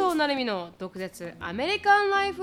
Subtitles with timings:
[0.00, 1.34] となるみの毒舌。
[1.40, 2.42] アメリカンライフ。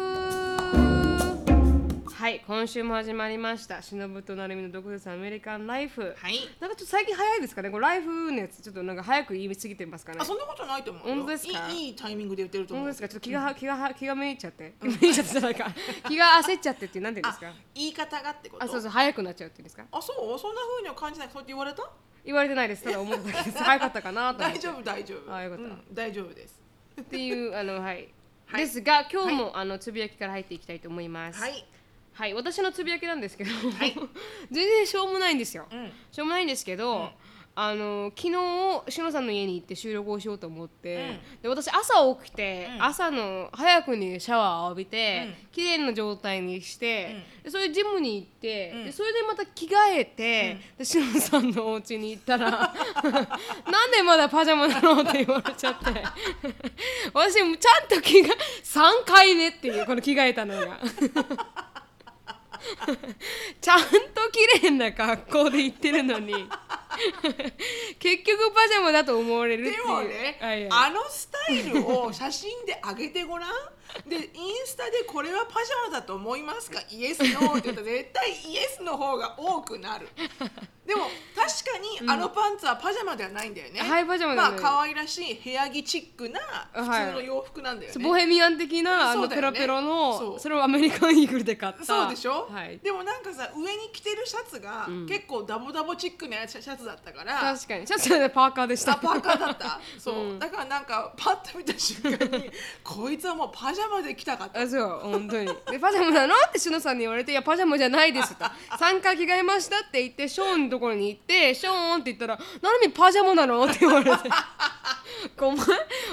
[2.13, 3.81] はい今週も始まりました。
[3.81, 6.15] しのぶとなるみの毒舌アメリカンライフ。
[6.19, 6.37] はい。
[6.59, 7.71] なんかちょっと最近早いですかね？
[7.71, 10.19] これライフのやつちょっとなんか早く言い過ぎてますかね？
[10.21, 11.15] あそんなことないと思うよ。
[11.15, 11.67] 本当ですか？
[11.69, 12.85] いいいいタイミングで言ってると思う。
[12.85, 13.09] 本当ですか？
[13.09, 14.75] ちょっと気が、気が気がめいちゃって。
[14.79, 15.71] ちゃってじゃないか
[16.07, 17.49] 気が焦っちゃってってなんて言うんですか？
[17.49, 18.63] あ言い方がってこと？
[18.63, 19.85] あそうそう早くなっちゃうっていうんですか？
[19.91, 21.29] あそうそんな風には感じない。
[21.31, 21.89] そうやって言われた？
[22.23, 22.83] 言われてないです。
[22.83, 23.63] ただ思っただけです。
[23.63, 24.59] 早かったかなと思って。
[24.59, 25.33] 大丈夫大丈夫。
[25.33, 25.63] あよかった。
[25.65, 26.66] うん大丈夫です
[27.01, 28.09] っていうあのはい、
[28.45, 28.61] はい。
[28.61, 31.39] ですが今日も、あのつぶやきから入っていきたいと思います。
[31.39, 31.65] はい。
[32.13, 33.93] はい、私のつぶやきなんですけど、はい。
[34.51, 35.91] 全然しょうもないんですよ、うん。
[36.11, 37.11] しょうもないんですけど、
[37.59, 38.27] あの昨
[38.85, 42.83] 日しのさんの家に行って収録をしようと思って、で私朝起きて、うん。
[42.83, 45.51] 朝の早くにシャワーを浴びて、うん。
[45.51, 48.85] 綺麗な状態にして、でそれでジムに行って、うん。
[48.85, 52.51] でそれでまた着替えて、でしのさんのお家に行ったら
[53.01, 55.85] なんでまだパジャマなのって言われちゃって。
[57.11, 60.79] 私もちゃんと着替え3回目っていうこの着替えたのが。
[63.61, 63.87] ちゃんと
[64.31, 66.33] 綺麗な格好で行ってるのに。
[67.99, 69.83] 結局パジャマだと思われるっていう。
[69.83, 70.87] でもね、はいはい。
[70.87, 73.49] あのスタイルを写真で上げてごらん
[74.07, 74.23] でイン
[74.65, 76.81] スタでこれはパジャマだと思いますか？
[76.91, 80.07] イエスノーって言ったら絶対イエスの方が多くなる。
[80.85, 81.01] でも
[81.35, 86.39] 確かにあのパンツはパジャマではないんだよね、はいパジャマまあ可愛らしい部屋着チックな
[86.71, 90.39] 普通の洋服なんだよね、ボヘミアン的なあのペロペロのそう。
[90.39, 91.83] それをアメリカンイーグルで買った。
[91.83, 97.85] そうでしょ、はい、でもなんかさ上に着てるシャツが結構ダボダボチックなシャツだったから、確かに。
[97.85, 98.93] シャツはねパーカーでした。
[98.93, 99.81] あパーカーだった。
[99.99, 102.49] そう、だからなんかパッと見た瞬間に
[102.81, 104.61] こいつはもうパジャマで来たかった。
[104.61, 105.45] あそう本当に。
[105.71, 108.45] でパジャマなのってしのさんに言われて「いやパジャマじゃないです」と
[108.77, 114.17] 「3回着替えました」って言ってショーンのところに行ってショーンって言ったら「なるみパジャマなの?」って言われて。
[115.39, 115.65] お前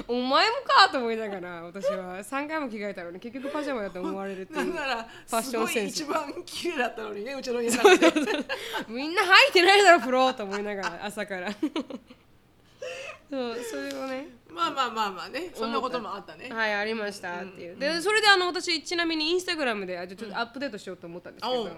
[0.09, 2.19] お前もかと思いながら私は。
[2.23, 6.01] 3回も着替えたのに結局パジャマだと思われるっていうファッションセンス。
[6.01, 7.99] い一番綺麗だったのにねうちの家なん。
[7.99, 8.13] て
[8.89, 11.51] みんな入ってないだろ風呂と思いながら朝から
[13.35, 14.29] そうそれをね。
[14.49, 15.51] まあまあまあまあね。
[15.53, 16.49] そんなこともあったね。
[16.49, 17.43] はいありました。
[17.43, 21.71] っていう、でそれであの私ちなみにインスタグラムであちょっとアップデートしようと思ったんですけど、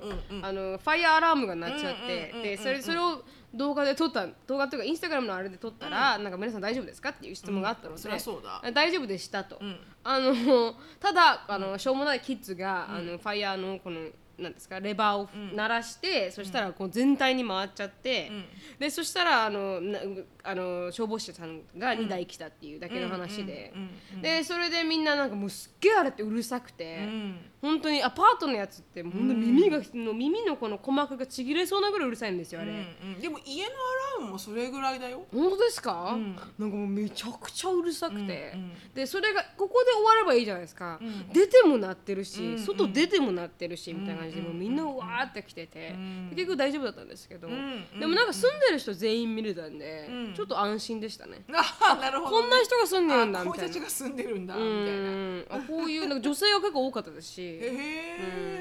[0.42, 3.22] あのファイヤーアラームが鳴っちゃって、でそれそれを
[3.54, 8.60] 動画で撮った動画っていうかインスタグラムのあれで撮ったら、なんか皆さん大丈夫ですかっていう質問があったので、そりゃそうだ。
[8.62, 9.78] あ大丈夫でしたと、ん。
[10.04, 14.00] あのただあのしょうもないキッズが、あのファイヤーのこの
[14.38, 18.30] なんですかレバーを鳴らして、そしたらこう全体に回っちゃって、
[18.78, 19.98] でそしたらあのな
[20.42, 23.72] あの消防士さんが2台来たっていうだけの話で、
[24.20, 32.70] でそれでみんななんかもうすっげえあれってうるさくて、うん本当にアパートのやつって耳が、の耳のこの鼓膜がちぎれそうなぐらいうるさいんですよあれ。
[32.70, 32.76] うん
[33.14, 33.20] うん。
[33.20, 35.26] でも家のアラームもそれぐらいだよ。
[35.32, 36.36] 本当ですか、ん。
[36.58, 40.98] なんかもうめちゃくちゃうるさくて、うんうんでそれがここで終わればいいじゃないですか、
[41.32, 50.34] 出ても鳴ってるし、うん外出ても鳴ってるし、みたいな感じでもうみんなうわーって来てて、ん結局大丈夫だったんですけど、んでもなんか住んでる人全員見れたんで、うん。
[50.34, 53.64] ちょっと安心でしたね、 あなるほどね、こんな人が住んでるんだあみたいな。
[53.64, 55.10] こいつたちが住んでるんだうみたいな。
[55.10, 55.46] ん。
[55.50, 57.70] あこういうなんか女性が結構多かったですし、へ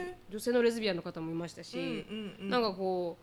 [0.10, 2.50] え女性のレズビアンの方もいましたし、うんうんうん。
[2.50, 3.18] なんかこ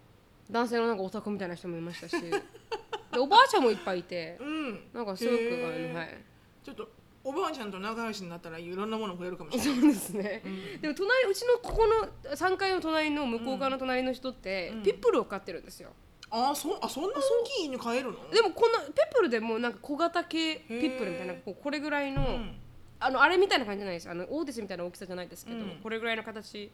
[0.49, 2.17] う男性のなんかオタクみたいな人もいましたし。
[2.21, 4.81] でおばあちゃんもいっぱいいてうん。
[4.93, 6.19] なんかすごく、はい。
[6.65, 6.89] ちょっと
[7.25, 9.81] おばあちゃんと仲良しになったらいろんなもの増えるかもしれない。
[9.81, 10.43] そうですね、
[10.81, 15.91] でも隣うちのここの3階の隣の向こう側の隣の人って、ピップルを飼ってるんですよ。
[16.31, 18.31] あそあそんな大きい犬飼えるの？
[18.31, 22.57] でもこんなピップルでもなんか小型系ピップルみたいなこうこれぐらいの、ん
[23.05, 24.11] あのあれみたいな感じじゃないです。
[24.11, 25.81] あのオーディスみたいな大きさじゃないですけど、うん。
[25.83, 26.71] これぐらいの形、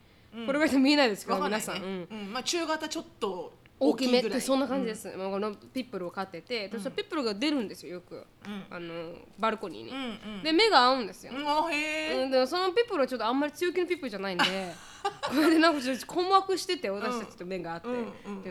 [0.46, 2.18] これぐらいで見えないですけど、わかんない皆さん、ねうん。
[2.20, 2.32] うん。
[2.32, 4.38] まあ中型ちょっと大きめっぐらい。
[4.38, 8.26] てそんな感じです、まあ、このピップルを飼ってて、私はピップルが出るんですよよく、
[8.70, 10.42] あのバルコニーに、うんうん。
[10.42, 11.46] で目が合うんですよ、うん。
[11.46, 12.24] あへえ。
[12.24, 14.44] うん、でもそのピップルはちょっとあんまり強気のピップルじゃないんで
[15.28, 18.42] これでなんかちょっと困惑してて私たちと目が合って、うんうん。
[18.42, 18.50] で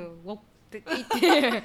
[0.68, 1.64] って言って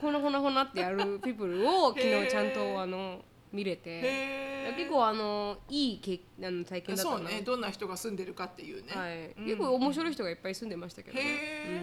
[0.00, 3.22] ほなほなほなってやるピップルを昨日ちゃんとあの
[3.52, 4.00] 見れて。
[4.02, 7.16] へ結構あのいいけあの体験だったな。
[7.18, 7.42] そうね。
[7.42, 8.92] どんな人が住んでるかっていうね。
[8.94, 9.30] はい。
[9.38, 9.44] うん。
[9.44, 11.80] 結構面白い人がいっぱい住んでましたけどね、へ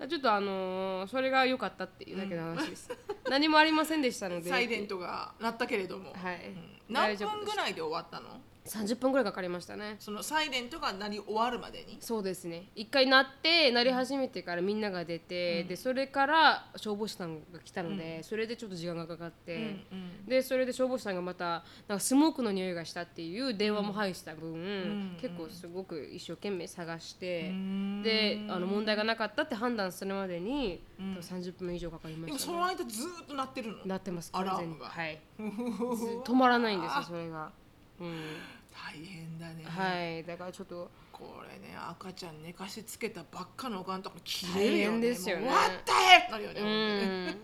[0.00, 2.90] うん、ちょっとあのーそれが良かったっていうだけの話です、
[3.28, 4.50] 何もありませんでしたので。
[4.50, 6.12] サイレントが鳴ったけれども。
[6.12, 6.54] はい、
[6.88, 8.40] 何分ぐらいで終わったの？
[8.64, 9.96] 30分ぐらいかかりましたね。
[9.98, 11.98] そのサイレントが鳴り終わるまでに？
[12.00, 12.68] そうですね。
[12.74, 19.84] 一回鳴って鳴り始めてからみんなが出て、でそれから消防士さんが来たので、それでちょっと時間がかかって、
[20.26, 27.52] でそれで消防士さんがまたなんかスモークの匂いがしたっていう電話も入した分、結構すごく一生懸命探して、
[28.04, 33.86] であの問題がなかったって判断するまでに、多分30分以上かかりました、ね、その間ずーっと鳴ってるの？
[33.86, 34.30] なってます。
[34.30, 34.76] 完全に。
[34.80, 35.20] はい。
[35.42, 35.42] ず
[36.24, 37.50] 止まらないんですよそれが、うん、
[38.70, 40.24] 大変だね、はい。
[40.24, 40.90] だからちょっと。
[41.12, 45.00] これね赤ちゃん寝かしつけたばっかのおかんとか切れるよね。
[45.02, 45.44] ですよね。
[45.44, 47.36] もう What the heck なるよね、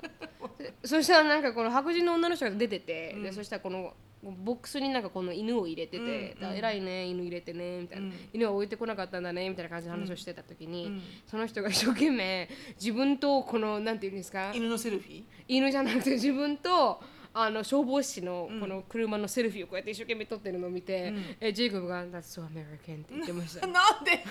[0.82, 12.49] そしたらなんかこの白人の女の人が出てて、でそしたらこのボックスになんかこの犬を入れてて「だ偉いね犬入れてね」みたいな、犬は置いてこなかったんだね」みたいな感じの話をしてた時に、その人が一生懸命
[12.81, 14.50] 自分とこのなんていうんですか？
[14.52, 15.25] 犬のセルフィー？
[15.46, 17.00] 犬じゃなくて自分と
[17.40, 23.67] あの消防士のこの車のセルフィーをこうやって一生懸命撮ってるのを見て、えジェイコブが「That's so American」って言ってました。
[23.69, 24.25] なんで？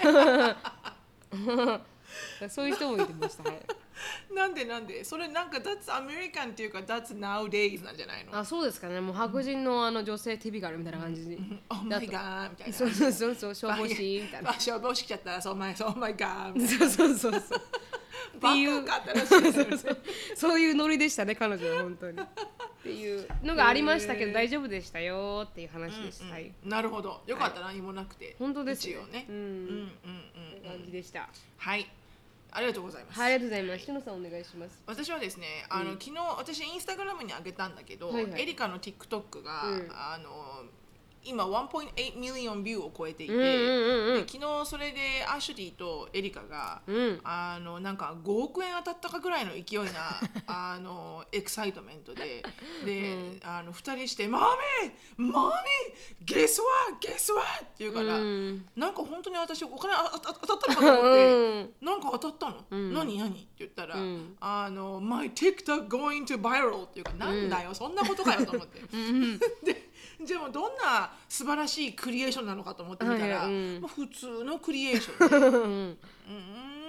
[2.50, 4.64] そういう人もいてました、はい、なんで？
[4.66, 5.04] なんで？
[5.04, 8.38] それなんか That's American っていうか That's nowadays なんじゃないの？
[8.38, 9.02] あそうですかね。
[9.02, 12.74] もう白人のあの女性 TV があるみたいな感じに Oh my god みたいな。
[12.74, 17.62] そうそうそうそう消防士みたいなあ消防士来ちゃったら Oh my, oh my たいそうそうそうそう。
[18.42, 18.86] なっていう。
[20.36, 22.20] そういうノリでしたね彼女は本当に
[22.88, 26.54] っていうのがありましたけど大丈夫でしたよっていう話です、はい。
[26.64, 27.22] なるほど。
[27.28, 28.36] よかった何もなくて。
[28.40, 28.90] 本当です。
[28.90, 29.26] よね。
[29.28, 29.36] うん。
[29.36, 29.88] うんうんうん
[30.68, 31.30] 感じでした。
[31.58, 31.90] はい。
[32.52, 33.20] ありがとうございます。
[33.20, 33.86] はいありがとうございます。
[33.86, 34.84] しのさんお願いします。
[34.86, 39.88] 私はですねあの、昨日私インスタグラムに上げたんだけど、エリカの TikTok が、うん。
[39.92, 40.64] あの
[41.24, 44.98] 今1.8ミリオンビューを超えていて、うんうんうん昨日それで
[45.28, 47.20] アシュリーとエリカが、うん。
[47.24, 52.44] あのなんか5億円当たったかぐらいの勢いな あのエクサイトメントで
[52.86, 54.40] で、あの2人して「マ
[55.20, 55.54] ミーマミー
[56.22, 56.68] ゲスワ
[57.00, 58.66] ゲスワ!」って言うから、うん。
[58.76, 61.34] なんか本当に私お金ああ当たったのかと思って。
[61.34, 61.74] うん。
[61.82, 63.18] なんか当たったの、何？
[63.18, 63.30] 何？
[63.30, 64.36] って言ったら、ん。
[64.40, 68.82] あの、My TikTok going to viral っていうか、なんだよ、そんなことかよと思って。
[69.64, 69.87] で、
[70.26, 73.82] じゃあもうどんな素晴らしいクリエーションなのかと思ってみたら、はいはいうん。
[73.82, 75.98] まあ、普通のクリエーションで、 うん。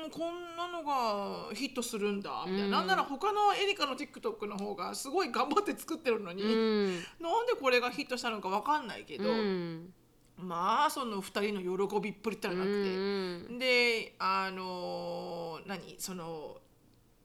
[0.04, 6.94] うん、こんなのがヒットするんだみたいな、なんなら他のエリカの TikTok の方がすごい頑張って作ってるのに、うん。
[7.20, 9.92] なんでこれがヒットしたのかわかんないけど、うん。
[10.38, 12.72] まあその2人の喜びっぷりったらなくて。
[12.72, 15.96] うんであの何？
[15.98, 16.56] その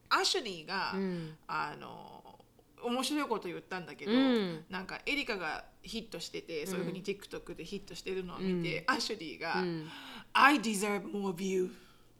[0.09, 1.37] アシュリーが、うん。
[1.47, 2.22] あの
[2.83, 4.65] 面白いこと言ったんだけど、うん。
[4.69, 9.89] なんかエリカがヒットしてて、そういうふうに TikTok でヒットしてるのを見て、アシュリーが、ん。
[10.33, 11.69] I deserve more view.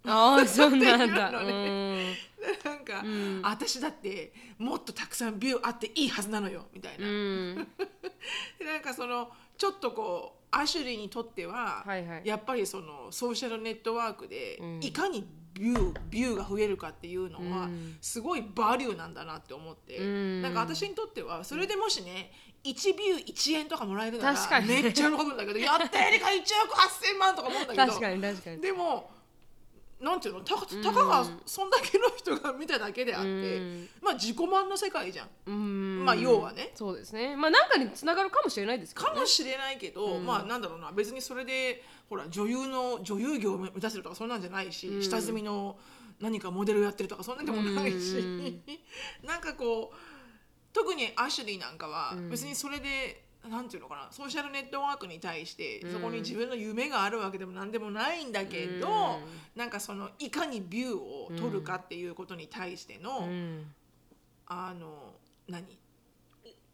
[0.06, 1.27] ああそうなんだ。
[1.27, 2.15] っていう
[2.63, 3.04] なんか、
[3.44, 7.56] 私だってもっとたくさんビューあっていいはずなのよみたいな、うん。
[8.60, 12.21] なんかそのちょっとこうアシュリーにとっては、はいはい。
[12.25, 14.80] やっぱりそのソーシャルネットワークで、うん。
[14.83, 17.97] いかにビュービューが増えるかっていうのは、うん。
[18.01, 20.41] すごいバリューなんだなって思って、うん。
[20.41, 22.31] なんか私にとってはそれでもしね
[22.63, 27.88] 1ビュー1円とかもらえるならめっちゃ喜ぶんだけどやったエリカ1億8000万とか思うんだけど。
[27.88, 28.61] 確かに確かに。
[28.61, 29.09] でも
[30.03, 30.41] なんていうの？
[30.41, 33.89] たかたかがそんだけの人が見ただけであって、うん。
[34.01, 35.29] まあ自己満の世界じゃん。
[35.47, 36.05] うん。
[36.05, 36.71] まあ要はね。
[36.75, 37.38] そうですね。
[37.38, 39.13] まあなんかにつながるかもしれないですけどね。
[39.15, 40.91] かもしれないけど、まあなんだろうな。
[40.91, 45.77] 別にそれでほら女優の女優業を目指せるとかそんなんじゃないし、下積みの
[46.19, 48.61] 何かモデルやってるとかそんなんでもないし、うん。
[49.25, 49.95] なんかこう
[50.73, 59.19] 特にアシュリーなんかは別にそれで、なんていうのかなソーシャルネットワークに対してそこに自分の夢があるわけでも何でもないんだけど、
[59.56, 63.66] なんかそのいかにビューを取るかっていうことに対しての、うん。
[64.45, 65.13] あの
[65.48, 65.65] 何？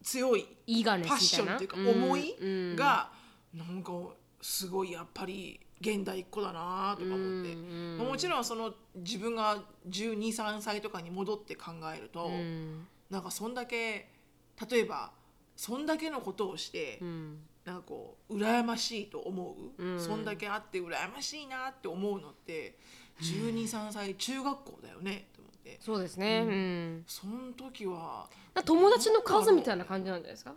[0.04, 2.36] 強いパッションっていうか思い
[2.76, 3.10] が
[3.54, 3.92] なんか
[4.42, 7.56] すごいやっぱり現代っ子だなとか思って、
[7.98, 9.58] まあもちろんその自分が
[9.90, 12.88] 1 2 3歳とかに戻って考えると、うん。
[13.10, 14.10] なんかそんだけ
[14.70, 15.12] 例えば
[15.60, 17.38] そんだけのことをして、うん。
[17.66, 20.00] なんかこう羨ましいと思う、うん。
[20.00, 22.78] そんだけあって羨ましいなって思うのって
[23.20, 25.78] 1 2 3歳中学校だよねと思って。
[25.82, 26.46] そうですね。
[26.48, 27.04] うん。
[27.06, 28.30] その時は
[28.64, 30.56] 友達の数みたいな感じなんじゃないですか？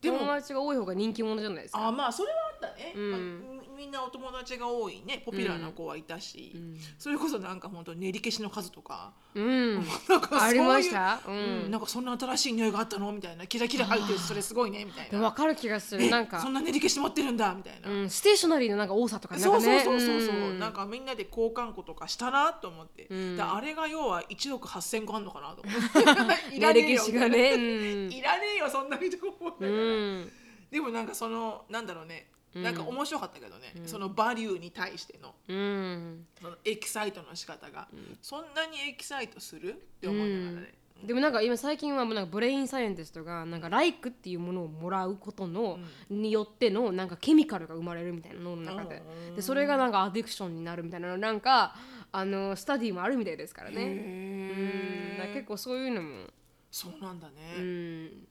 [0.00, 1.88] でも友達が多い方が人気者じゃないですか？
[1.88, 3.10] あまあそれはあったね、うん。
[3.10, 6.56] まあみみんなお友達が多いねポピュラーな子はいたし、
[6.98, 9.12] それこそなんか本当練り消しの数とか。
[9.34, 9.74] うん。
[10.08, 11.20] なんかありました？
[11.26, 11.68] ううん。
[11.68, 13.12] んなんかそんな新しい匂いがあったの？
[13.12, 15.10] みたいなキラキラ入ってるそれすごいねみたいな。
[15.10, 16.02] でも分かる気がする。
[16.02, 16.40] えなんか。
[16.40, 18.10] そんな練り消し持ってるんだみたいな、うん。
[18.10, 20.58] ステーショナリーのなんか多さとかなんそうそうそうそうそう、ん。
[20.58, 23.36] なんかみんなで交換庫とかしたなと思って、ん。
[23.36, 26.56] であれが要は1億8000個あんのかなと思って。
[26.56, 27.52] いらねえ歴よ史がね。
[27.52, 28.10] うん。
[28.12, 29.76] いらねえよそんな人思うんだけどう
[30.22, 30.32] ん。
[30.70, 32.26] でもなんかそのなんだろうね
[32.62, 35.34] なんか面白かったけどね、そのバリューに対しての。
[35.48, 36.26] うん。
[36.40, 37.88] そのエキサイトの仕方が、
[38.22, 49.02] そんなにエキサイトするって思いながらね、でもなんか今最近はもうなんかブレインサイエンティストがなんかライクっていうものをもらうことの、によってのなんかケミカルが生まれるみたいな脳の中で
[49.34, 51.74] でそれがなんかアディクションになるみたいななんか
[52.12, 53.82] あのスタディもあるみたいですからね。
[53.82, 54.96] うん。
[55.34, 56.26] 結構そういうのも、
[56.70, 58.26] そうなんだうね、ん、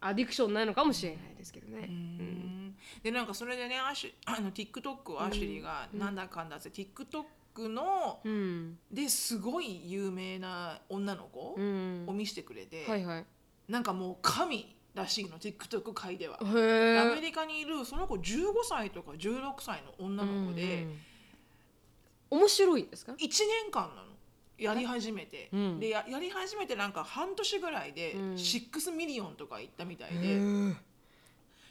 [0.00, 2.76] アディクションないのかもしれないですけどね、うん。
[3.02, 8.78] でなんかそれでねアシュあの TikTok をアシュリーがなんだかんだって、TikTok のうん。
[8.90, 12.04] ですごい有名な女の子うん。
[12.06, 13.24] を見せてくれて、はいはい。
[13.68, 16.38] なんかもう神らしいの TikTok 界では。
[16.42, 20.86] へアメえリカにいるその子15歳とか16歳の女の子で
[22.30, 24.09] 面白いんですか？1年間なの
[24.60, 25.80] やり始めて、うん。
[25.80, 28.34] でややり始めてなんか半年ぐらいでうん。
[28.34, 30.76] 6 million とかいったみたいへで、え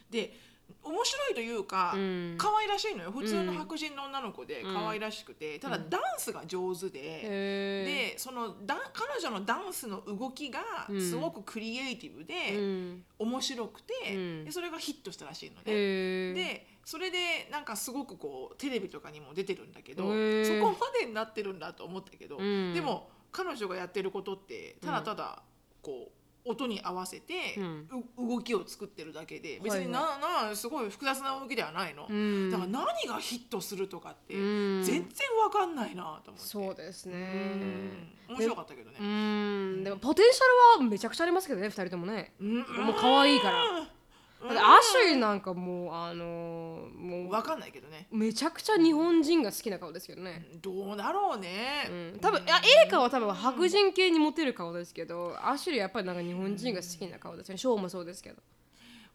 [0.09, 0.33] で
[0.83, 2.35] 面白いというか、うん。
[2.37, 3.11] 可愛らしいのよ。
[3.11, 6.99] 普通の白人の女の子で可愛らしくて、ただダンスが上手で。
[6.99, 10.59] へえでそのダン彼女のダンスの動きが
[10.89, 11.01] うん。
[11.01, 13.03] すごくクリエイティブで、うん。
[13.19, 14.45] 面白くて、うん。
[14.45, 15.61] でそれがヒットしたらしいのね。
[15.65, 22.73] へえでそれでなんかすごくこうテレビとかにも出てるんだけどそこまでになってるんだと思ったけど、うん。
[22.73, 25.43] でも彼女がやってることってただただ
[25.81, 27.87] こう音に合わせて、うん。
[28.17, 30.17] う動きを作ってるだけで別にな,、
[30.47, 32.49] なすごい複雑な動きではないの、うん。
[32.51, 34.83] だから何がヒットするとかってうん。
[34.83, 38.13] 全然わかんないなと思って、そうですうねん。
[38.29, 38.97] 面白かったけどね。
[38.99, 39.03] う。
[39.03, 39.83] ん。
[39.83, 42.33] でもポテンシャルはめちゃくちゃありますけどね2人ともね。
[42.39, 42.57] うん。
[42.57, 43.65] もう可愛いから。
[43.65, 43.87] うん
[44.41, 48.07] だってアシュリーなんかもうあのーもわかんないけどね。
[48.11, 50.45] うめちゃくちゃ日本人が好きな顔ですけどね。
[50.61, 52.19] どうだろうね、うん。
[52.19, 57.57] 多分いやエリカは多分白人系にモテる顔ですけどアシュリーはやっぱりなんか日本人が好きな顔ですよね。
[57.57, 58.41] ショーンもそうですけど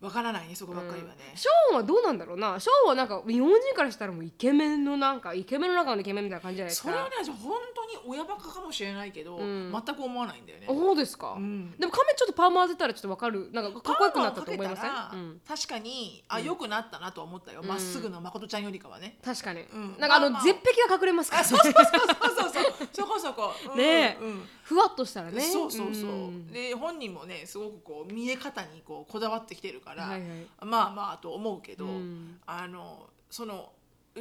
[0.05, 2.61] わからないねそこばっかりはね、ショーンはどうなんだろうな。
[2.61, 6.89] ショーンはなんか日本人からしたらもうイケメンのなんかイケメンの中のイケメンみたいな感じじゃないですか。
[6.91, 9.73] それはね本当に親バカかもしれないけど、ん。
[9.73, 10.67] 全く思わないんだよね。
[10.69, 11.71] そうですか、ん。
[11.79, 13.49] でも髪ちょっとパーマ当てたらちょっとわかる。
[13.53, 17.63] なんかかっこよくなったと思いません、確かにあ良くなったなと思ったよ。
[17.63, 19.19] ま、っすぐの誠ちゃんよりかはね。
[19.25, 19.97] 確かに、ん。
[19.99, 22.65] なんかあの、まあまあ絶壁が隠れますからあそうそうそうそうそう。
[22.93, 23.25] そうそこ。
[23.25, 23.53] そこ。
[23.73, 25.43] うんねえうんふわっとしたらね。
[25.43, 26.47] そうそうそう、ん。
[26.49, 30.31] で本人もねすごくこう見え方にこうこだわってきてるから、はいはい。
[30.63, 32.41] まあまあと思うけど、うん。
[32.47, 33.73] あのその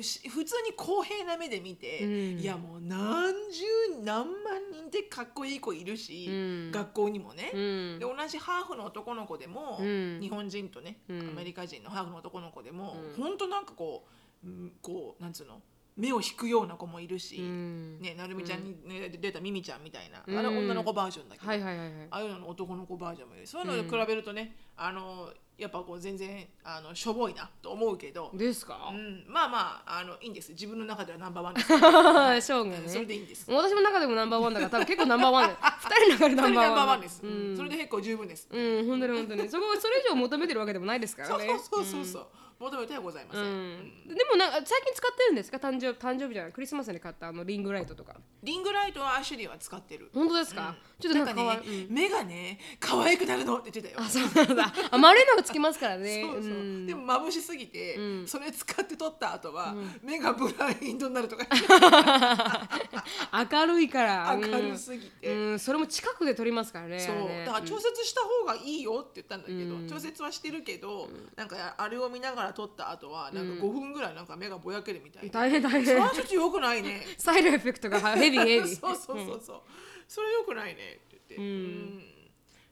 [0.01, 2.39] し普通に公平な目で見て、うん。
[2.39, 6.71] いやもう何十何万人でかっこいい子いるし、うん。
[6.71, 7.99] 学校にもね、うん。
[7.99, 10.19] で同じハーフの男の子でも、うん。
[10.19, 11.29] 日本人とね、うん。
[11.29, 13.23] アメリカ人のハーフの男の子でも、うん。
[13.23, 14.03] ほんとなんかこ
[14.43, 15.61] ううんこうなんつうの？
[15.95, 18.01] 目を引くような子もいるし、うん。
[18.01, 20.37] ね、なるみちゃんに、ね出たミミちゃんみたいな、うん。
[20.37, 22.07] あれ女の子バージョンだけど、はいはいはいはい。
[22.09, 23.47] ああいうのの男の子バージョンもいる。
[23.47, 30.51] そういうのと比べるとね、あのやっぱこう全然あのしょぼいなと思うけど、ですか、うん、まあまああのいいんです。
[30.51, 31.67] 自分の中ではナンバーワンです。
[31.67, 33.45] ショーンがそれねでいいんです。
[33.51, 35.49] 私の中でもナンバーワンだから多分結構ナンバーワン。
[35.49, 37.55] で二人の中でナンンバーワンです、うん。
[37.55, 39.49] それで結構十分です、うん本当に本当に。
[39.49, 42.27] そこそれ以上求めてるわけでもないですからそうねそうそうそう、
[42.63, 44.07] 求めてはございません、うん。
[44.07, 45.57] でもなんか最近使ってるんですか？
[45.57, 48.15] 誕生誕生日じゃないクリスマスに買ったあのリングライトとか。
[48.41, 50.09] リングライトはアシュリーは使ってる。
[50.13, 51.87] 本当ですか、ちょっとなんか可愛なん。
[51.89, 54.05] 目がね可愛くなるのって言ってたよ。
[54.05, 54.73] あそうなんだ。
[54.91, 56.21] あ丸いのがつきますからね。
[56.23, 56.87] そうそう、ん。
[56.87, 58.27] でも眩しすぎて、うん。
[58.27, 61.45] それ使って撮った後は、目がブラインドになるとか。
[63.51, 64.35] 明るいから。
[64.35, 67.45] 明るすぎて、うん、うんそれも近くで撮りますからねそう。
[67.45, 69.87] だから調節した方がいいよって言ったんだけど、うん。
[69.87, 75.85] 調節はしてるけど、なんかあれを見ながら撮った後はなんか5分ぐらいなんか目がぼやけるみたいで、大変大変。
[75.85, 77.01] それはちょっと良くないね。
[77.17, 78.79] サイドエフェクトが ヘビーヘビー。
[78.79, 79.61] そうそうそうそう、
[80.07, 81.43] それ良くないねって言って、うん。
[81.43, 82.03] うん。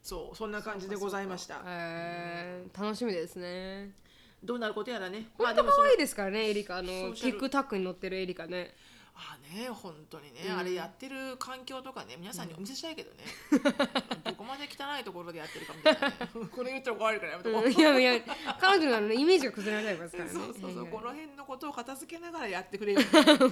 [0.02, 1.62] そうそんな感じでございました。
[1.66, 2.82] えー。
[2.82, 3.92] 楽しみですね。
[4.44, 5.30] どうなることやらね。
[5.38, 6.78] 本当可愛いですからねエリカ。
[6.78, 7.40] あのソーシャル。
[7.40, 8.76] TikTok に載ってるエリカね。
[9.16, 10.58] あね本当にね、うん。
[10.58, 13.18] あれやってる環境とかね皆さんにお見せしたいけどね、
[14.24, 16.16] どこまで汚いところでやってるかみたいなね。
[16.56, 18.22] これ言ったら怒られるからやめとこう、うんいやいや
[18.60, 20.32] 彼女のあのイメージが崩れないますからね。
[20.32, 23.00] そうそうそう、この辺のことを片付けながらやってくれよ。
[23.02, 23.08] あ
[23.44, 23.50] と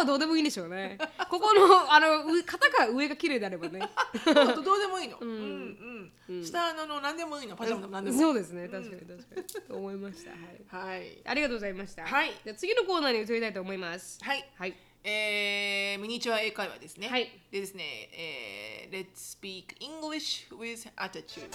[0.00, 0.98] はどうでもいいんでしょうね。
[1.30, 3.80] ここのあのう肩が上が綺麗であればね。
[3.80, 6.44] あとどうでもいいの、 うんうん。
[6.44, 7.56] 下のの何でもいいの。
[7.56, 8.18] パジャマでも何でも。
[8.18, 8.68] そうですね。
[8.68, 9.44] 確かに確かに。
[9.68, 10.30] と思いました。
[10.76, 10.86] はい。
[10.88, 11.18] はい。
[11.24, 12.06] ありがとうございました。
[12.06, 12.32] はい。
[12.44, 17.08] じゃあ次のコーナーに移りたいと思いますはいはいえー、ミニチュア英会話ですね。
[17.08, 21.50] はいでですね、えー、Let's speak English with attitude。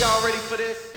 [0.00, 0.96] Y'all ready for this?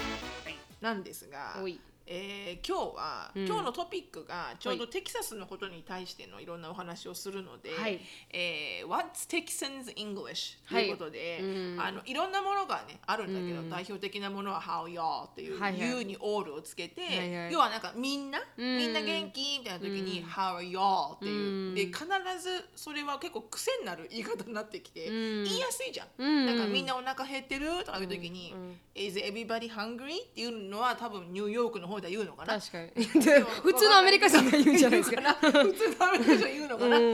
[0.79, 1.77] なんですがおい、
[2.07, 7.99] えー今日は、今日のトピックがちょうどテキサスのことに対してのいろんなお話をするので、はい。
[8.31, 10.57] えー What's Texans English?
[10.69, 11.45] ということで、う
[11.75, 11.81] ん。
[11.81, 13.69] あのいろんなものがねあるんだけど、うん。
[13.69, 15.89] 代表的なものは How y'all っていう、はいはい。
[15.89, 17.51] You に all をつけて、はいはい。
[17.51, 18.77] 要はなんかみんな、うん。
[18.77, 20.27] みんな元気みたいな時に、うん。
[20.27, 21.75] How are y'all っていう、うん。
[21.75, 22.05] で必
[22.39, 25.43] ずそれは結構癖になる言い方になってきて、うん。
[25.43, 26.07] 言いやすいじゃん。
[26.19, 26.45] うん。
[26.45, 28.61] なんかみんなお腹減ってるとかいう時に、うん。
[28.61, 28.79] うん。
[28.93, 30.23] Is everybody hungry?
[30.23, 32.59] っていうのは多分ニューヨークの方では言うのかな？
[32.59, 32.89] 確かに
[33.23, 35.21] で普通のアメリカ人が言うんじゃないですか？
[35.41, 36.97] 普通のアメリカ人は言うのかな？
[36.97, 37.05] うう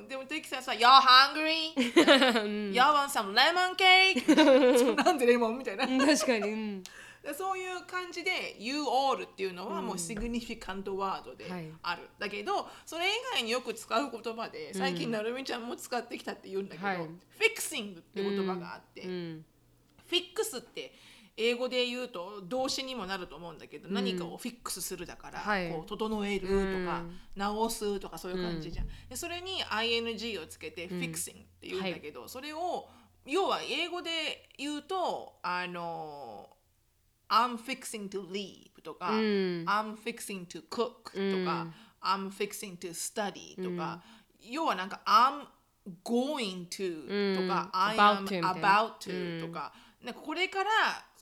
[0.00, 0.08] んん。
[0.08, 1.74] でもテキサスは You're hungry?
[2.72, 4.78] Y'all want some lemon cake?
[4.78, 5.84] そ うなんでレモンみたいな。
[5.86, 6.82] うん確かに、うん
[7.20, 19.44] でそういう感じで You all っていうのはもうシグニフィカントワードではいある、だけどそれ以外によく使う言葉で最近なるみちゃんも使ってきたって言うんだけど、はいフィクシングって言葉があって、うん
[20.08, 20.94] フィックスって
[21.40, 25.70] 英語で言うと動詞にもなると思うんだけど、何かをフィックスするだから、はい。
[25.70, 27.18] こう整えるとか、うん。
[27.36, 28.88] 直すとかそういう感じじゃん。
[29.08, 32.88] でそれに ing をつけてフィクシングって言うんだけど、それを
[33.24, 34.10] 要は英語で
[34.58, 36.50] 言うとあの
[37.28, 39.18] I'm fixing to leave とか、うん。
[39.64, 41.68] I'm fixing to cook とか、
[42.02, 44.02] I'm fixing to study とか、
[44.40, 45.46] 要はなんか I'm
[46.04, 47.80] going to とか、うん。
[47.80, 50.70] I am about to とか、なんかこれから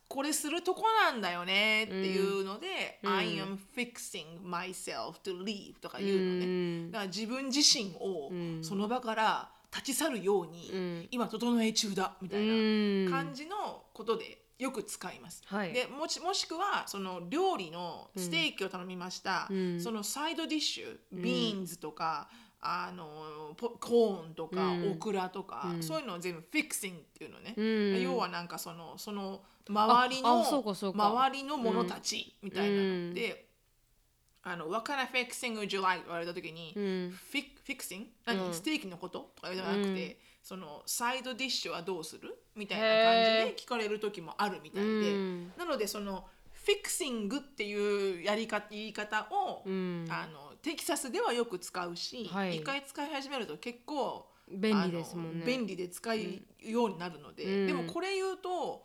[0.08, 6.90] これするとこなんだよねっていうので、I am fixing myself to leave とか言うのね、うん。
[6.92, 8.30] だから自分自身を
[8.62, 11.08] その場から立ち去るように、ん。
[11.10, 13.04] 今整え中だみたいうん。
[13.06, 15.42] な感じのことでよく使います。
[15.46, 15.72] はい。
[15.72, 19.80] でもしもしくはその料理のステーキを頼みました、ん。
[19.80, 22.28] そのサイドディッシュビーンズとか、
[22.68, 24.92] あのポコーンとか、うん。
[24.92, 28.02] オクラとか、そういうのを全部フィクシングっていうのね、うん。
[28.02, 30.44] 要はなんかそのその周りの
[30.92, 33.46] 周りの者たちみたいなので、
[34.42, 36.04] あの What kind of fixing would you like?
[36.04, 36.72] 言われた時に、ん。
[36.72, 38.04] フィフィクシン？
[38.04, 45.52] グ何、ステーキのこととかじゃなくて、そのサイドディッシュはどうするみたいな感じで聞かれる時もあるみたいで、うん。
[45.56, 50.06] なのでそのフィクシングっていうやり方言い方を、ん。
[50.08, 52.56] あのテキサスではよく使うし、はい。
[52.56, 55.46] 一回使い始めると結構便利ですもんね。
[55.46, 57.66] 便利で使いようになるので、うん。
[57.68, 58.82] でもこれ言うと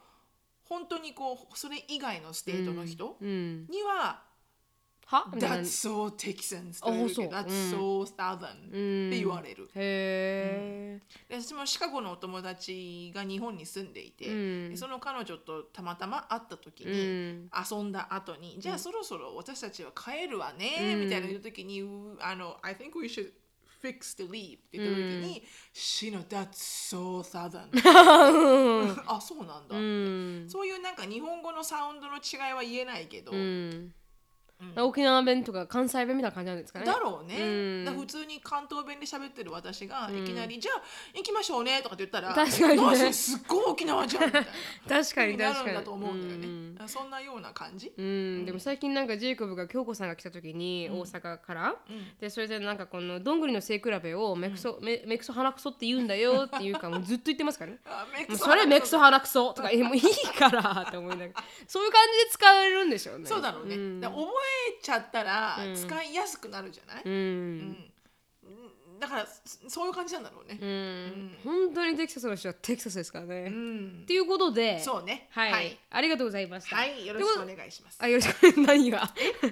[0.65, 3.65] 本当にこうそれ以外の state の人うん。
[3.67, 4.21] には、
[5.11, 5.29] は？
[5.33, 5.55] みたいな。
[5.57, 9.69] That's so Texans と言うけどあ That's so Southern って言われる。
[9.75, 14.69] へえ、で私もシカゴのお友達が日本に住んでいて、うん。
[14.69, 16.93] でその彼女とたまたま会った時うに、
[17.45, 17.49] ん。
[17.53, 21.83] 遊んだ後に、じゃあそろそろ私たちは帰るわね、みたいな言う時に
[22.21, 23.31] あの I think we should
[23.81, 25.43] fix the leave って言った時に、
[25.73, 27.69] She know that's so southern
[29.07, 30.45] あそうなんだ、うん。
[30.47, 33.31] そういうなんか日本語のサウンドの違いは言えないけど、
[34.75, 34.83] うん。
[34.83, 36.85] 沖縄弁とか関西弁みたいな感じなんですかね。
[36.85, 37.35] だろうね、
[37.87, 37.99] うん。
[37.99, 40.81] 普通に関東弁で喋ってる私がいきなり、じゃあ
[41.15, 43.13] 行きましょうねとかって言ったら確かにね。
[43.13, 44.47] すっごい沖縄じゃんみたいな。
[45.01, 46.47] 確かにな確かにるんだと思うんだよね、
[46.81, 46.87] うん。
[46.87, 51.75] そんなような感じ、うん、でも最近なんかジェイコブが京子さんが来た時に大阪から、
[52.19, 57.79] でそれでなんかこのどんぐりの背比べをメクソ、メメクソ鼻くそって言うんだよっていうかもうずっと言ってますからね。
[58.35, 58.53] そ。
[58.53, 60.01] れメクソ鼻くそとかえもういい
[60.37, 61.43] からって思いながら。
[61.67, 63.25] そういう感じで使えるんでしょうね。
[63.25, 64.50] そうだろうね、覚え
[64.81, 68.99] ちゃったら使いやすくなるじゃない、うん、うん。
[68.99, 70.59] だからそそういう感じなんだろうね。
[70.61, 71.37] うん。
[71.43, 75.27] 本当にテキサスの人はテキサスですからね、うん、っていうことでそうね。
[75.31, 75.77] はい、はい。
[75.89, 76.75] ありがとうございました。
[76.75, 77.05] はい。
[77.05, 77.97] よろしくお願いします。
[77.99, 79.11] あよろしく何が？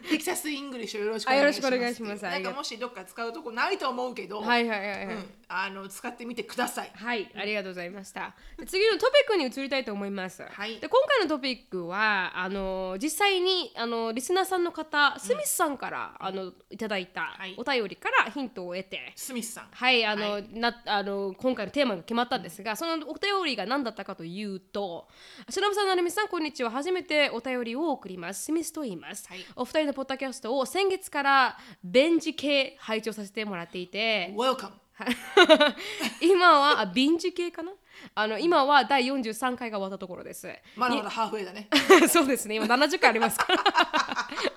[0.09, 1.73] テキサス English よろしくお願いします。
[1.73, 2.23] あよろしくお願いします。
[2.23, 6.91] なんかもしどっか使うとこないと思うけど、はいはいはいはい、うん、あの使ってみてください。
[6.93, 8.35] はい、ありがとうございました。
[8.55, 10.43] で次のトピックに移りたいと思います。
[10.43, 10.79] はい。
[10.79, 17.55] で今回のトピックはあの実際にあのリスナーさんの方、スミスさんからあのいただいたはい。
[17.57, 19.11] お便りからヒントを得て。
[19.15, 19.67] スミスさん。
[19.71, 20.47] はいあの、はい。
[20.53, 25.07] なあの今回のテーマが決まったんですがそのお便りが何だったかというと
[25.49, 26.69] しのぶさんなるみさんこんにちは。
[26.69, 28.45] 初めてお便りを送ります。
[28.45, 29.39] スミスと言います、はい。
[29.55, 34.78] お二人のポッドキャストを先月からベンジ系拝聴させてもらっていて Welcome
[36.21, 37.71] 今はあビンジ系かな？
[38.15, 40.47] あの今は第43回が終わったところです。
[40.75, 41.67] まだまだハーフウェイだね。
[42.07, 42.55] そうですね。
[42.55, 43.63] 今70回ありますから。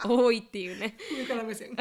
[0.09, 0.97] 多いっていうね。
[1.13, 1.77] 上から目線。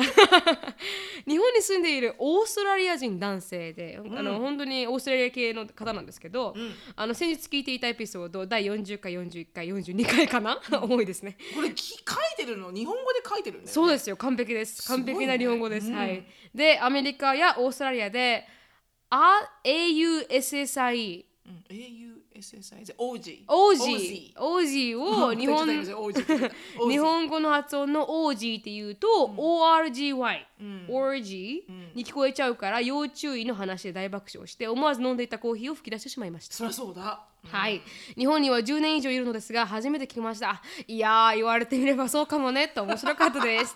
[1.28, 6.56] 日本に住んでいるオーストラリア人男性で、あの本当にオーストラリア系の方なんですけど、
[6.96, 11.38] あの先日聞いていたエピソード第40回41回42回かな、多いですね。
[11.56, 11.98] これき書い
[12.38, 12.72] てるの？
[12.72, 13.72] 日本語で書いてるんだよね。
[13.72, 14.18] そうですよ。
[14.18, 14.88] 完璧です。
[14.88, 25.68] 完璧な日本語です、うんはいでアメリカやオーストラリアでージーを 日本
[26.90, 30.46] 日本語の発音のオージーっていうと、ORGY、
[30.88, 36.56] ORG に聞こえちゃうから要注意の話で大爆笑して思わず飲んでいたコーヒーを吹き出してしまいました。
[36.56, 37.26] そりゃそうだ。
[37.48, 37.82] はい、
[38.18, 40.62] 日本には10年以上いるのですが初めて聞きました。
[40.88, 43.76] いやー言われてみればそうかもねと面白かったです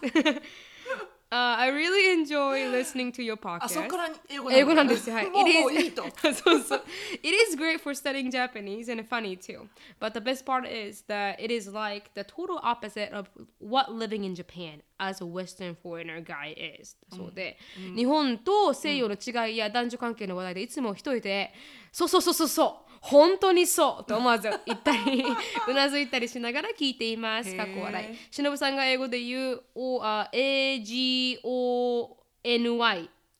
[1.34, 3.88] Uh, I really enjoy listening to your あそこ podcast.
[3.90, 5.14] から英語英語なんですよ。
[5.14, 5.30] はい。
[5.30, 6.82] もう It is- もういいとそうそう。
[7.22, 9.68] It is great for studying Japanese and funny too.
[10.00, 13.28] But the best part is that it is like the total opposite of
[13.60, 16.96] what living in Japan as a Western foreigner guy is.
[17.14, 17.58] そうで、
[17.94, 21.52] 日本と西洋の違いや男女関係の話題でいつも一人で、
[21.92, 22.90] そうそうそうそうそう。
[23.05, 25.23] 本当にそうと思わず言ったり
[25.67, 27.49] うなずいたりしながら聞いています。
[27.51, 27.57] へー。
[27.57, 28.17] 過去笑い。
[28.33, 31.39] しのぶさんが英語で言う AGONY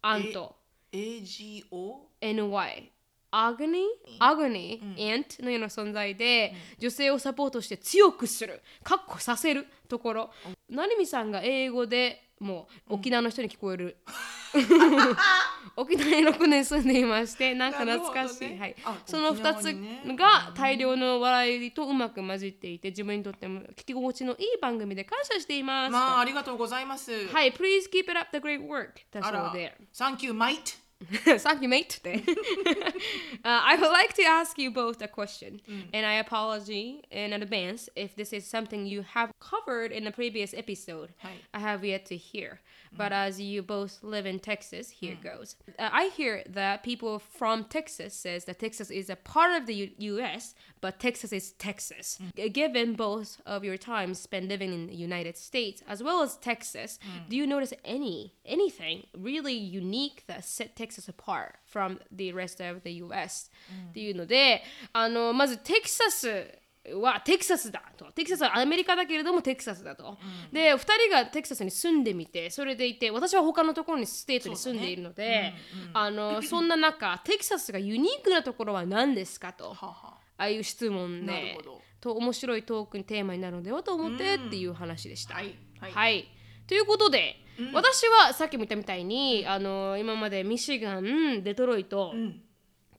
[0.02, 0.56] アント。
[0.92, 2.90] AGO NY
[3.32, 3.84] アグニー
[4.20, 10.30] アグニー、アントのような存在で、女性をサポートして強くする、かっこさせるところ。
[10.70, 13.98] なにみさんが英語でもう沖縄の人に聞こえる。
[15.76, 18.50] 沖縄に6年住んでいまして、なんか懐かしい。
[18.50, 25.92] ねはいあ、その2沖縄つが大量の笑いとうまく混じっていて、自分にとっても聞き心地のいい番組で感謝しています。
[25.92, 29.76] まあありがとうございますはい、please keep it up the great work だそうで。
[29.94, 30.85] Thank you mate
[31.26, 31.90] Thank you, mate.
[31.90, 32.24] Today.
[32.26, 32.32] uh,
[33.44, 35.62] I would like to ask you both a question,
[35.94, 40.54] and I apologize in advance if this is something you have covered in a previous
[40.54, 41.14] episode.
[41.20, 41.34] Hi.
[41.54, 42.62] I have yet to hear.
[42.97, 45.55] But as you both live in Texas, here goes.
[45.79, 49.75] Uh, I hear that people from Texas says that Texas is a part of the
[49.75, 52.19] U- U.S., but Texas is Texas.
[52.37, 56.37] G- Given both of your time spent living in the United States as well as
[56.39, 62.61] Texas, do you notice any anything really unique that set Texas apart from the rest
[62.61, 63.51] of the U.S.、
[63.91, 64.63] っていうので、
[64.93, 66.45] あのまずテキサス
[66.94, 68.06] はテキサスだと。
[68.14, 70.18] テキサスはアメリカだけれどもテキサスだと、
[70.52, 75.54] で2人がテキサスに住んでみてそれでいて私は他のところに state に住んでいるので
[75.94, 79.76] あのそんな中テキサスがユニークなところは何ですかと。
[79.80, 81.58] ああいう質問で
[82.02, 85.36] と面白いトークにテーマになるのではと思ってっていう話でした。
[85.36, 85.92] はいはい。
[85.92, 86.28] はい。
[86.68, 87.36] ということで、
[87.74, 92.14] 私はさっきも言ったみたいにあの今までミシガンデトロイト、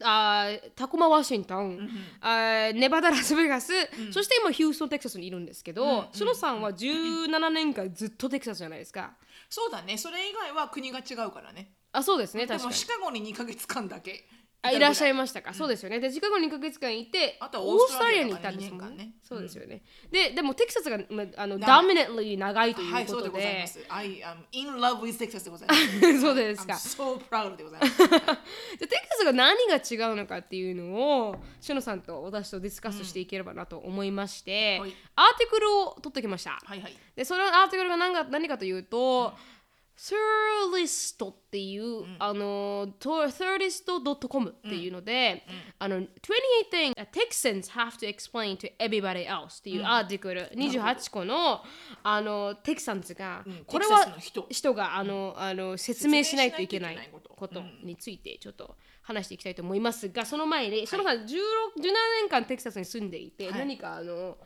[0.02, 1.88] あータコマワシントン、
[2.20, 3.72] あーネバダラスベガス、
[4.12, 9.12] そして今ヒューストンテキサスにいるんですけど、シノさんは17年間ずっとテキサスじゃないですか。
[9.48, 9.96] そうだね。
[9.96, 11.72] それ以外は国が違うからね。
[11.92, 12.68] あそうですねで確かに。
[12.68, 14.28] もシカゴに2ヶ月間だけ
[14.66, 15.98] あいらっしゃいまましたか、そうですよね。
[15.98, 19.14] でシカゴに2ヶ月間いてあとはオーストラリアに行ったんですもんね。
[19.22, 23.80] そうですよね、ででもテキサスがまあのなダミネッリー長いといはいうそうでことで,、ございます。
[23.88, 26.20] I am in love with Texas でございます。
[26.20, 26.74] そうですか。
[26.74, 27.98] I'm so proud でございます。
[28.78, 34.94] でテキサスが何が違うのかっていうのをシノさんと私とディスカスしていければなと思いまして、はい。
[35.16, 36.96] アーティクルを取ってきました、はいはい。
[37.16, 39.32] でそのアーティクルが何か何かというと、
[39.96, 45.42] スーリストっていう、あの、と thirdist.com っていうので、
[45.78, 46.06] あの、28
[46.70, 51.62] things Texans have to explain to everybody else っていうアーティクル、28個の、
[52.02, 54.46] あの、テキサンズが、これはの人。
[54.50, 57.62] 人があのあの説明しないといけないこと。
[57.82, 61.26] についてちょっと話していきたいと思いますが、その前に、そのさん16 17
[62.22, 63.58] 年間テキサスに住んでいて、はい。
[63.60, 64.36] 何かあの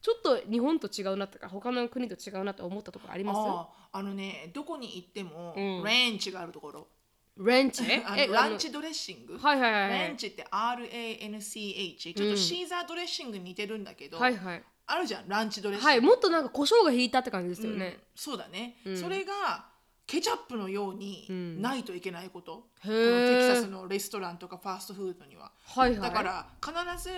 [0.00, 3.36] ちょっと日本と違うなとか他の国と違うなと思ったところあります？
[3.38, 5.84] あああのねどこに行ってもん。
[5.84, 6.88] レンチがあるところ。
[7.36, 7.82] レンチ？
[8.32, 9.38] ランチドレッシング？
[9.38, 9.90] はいはいはいはい。
[9.90, 14.62] レンチって RANCH ちょっとシーザードレッシングに似てるんだけど、はいはい。
[14.90, 19.66] あるじゃんランチドレッシング、はいもっとなんか胡椒が引いたって感じですよね、そうだね、それが
[20.06, 21.26] ケチャップのように
[21.60, 26.10] ないといけないこと、へこのーテキサスのレストランとかファーストフードには、はいはい。
[26.10, 27.10] だから必ず、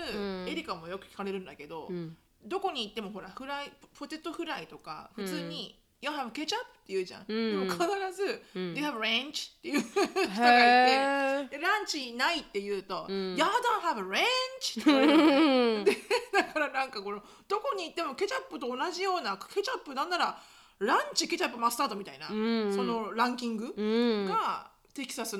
[0.50, 1.88] エリカもよく聞かれるんだけど、
[2.44, 6.57] どこに行ってもほらフライポテトフライとか普通に、You have ketchup?
[6.57, 7.76] って言うじゃん、でも必
[8.16, 9.50] ず、They have ranch?
[9.59, 10.07] っていう人が
[11.42, 13.44] いてランチないって言うと、I don't
[13.83, 14.81] have ranch?
[14.81, 15.85] って言わ
[16.33, 20.40] だからなんかこのどこに行ってもケチャップと同じようなケチャップなんなら
[20.79, 22.33] ランチケチャップマスタードみたいな、そ
[22.83, 23.74] のランキング
[24.29, 25.37] が、テキサス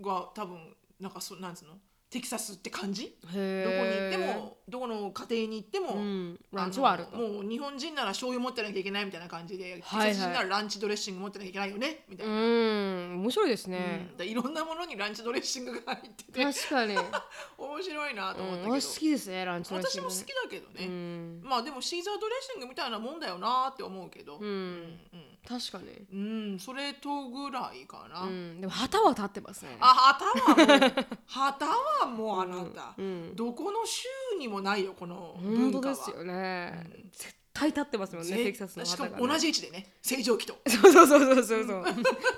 [0.00, 1.74] が多分なんかそなんつうの？
[2.14, 3.16] テキサスって感じ？
[3.22, 6.38] どこに行ってもどこの家庭に行っても、ん。
[6.52, 7.16] あのランチはあると。
[7.16, 10.10] もう日本人なら醤油持ってなきゃいけないみたいな感じで、はいはい。
[10.10, 13.20] テキサス人ならランチドレッシング持ってなきゃいけないよねみたいうな、ん。
[13.20, 16.44] 面白いですね、でいろんなものにランチドレッシングが入ってて。
[16.44, 16.94] 確かに、
[17.58, 20.14] 面白いなと思ったけど、うん、私好きですねランチドレッシングね。
[20.14, 25.00] 私も好きだけどね、まあでもシーザードレッシングみたいなもんだよなって思うけど、うん、
[25.46, 29.76] 確かに、うんそれとぐらいかな、うん、でも旗は立ってますね。
[29.78, 35.94] あ旗はもう旗はもうあなた、うんどこの州区にもないよこの本文化は。
[35.96, 40.58] 当ですよね、絶対立ってますもんねぜテキサスのしかも同じ位置でね正常期と。
[40.66, 41.64] そうそうそうそうそう。
[41.64, 41.84] そう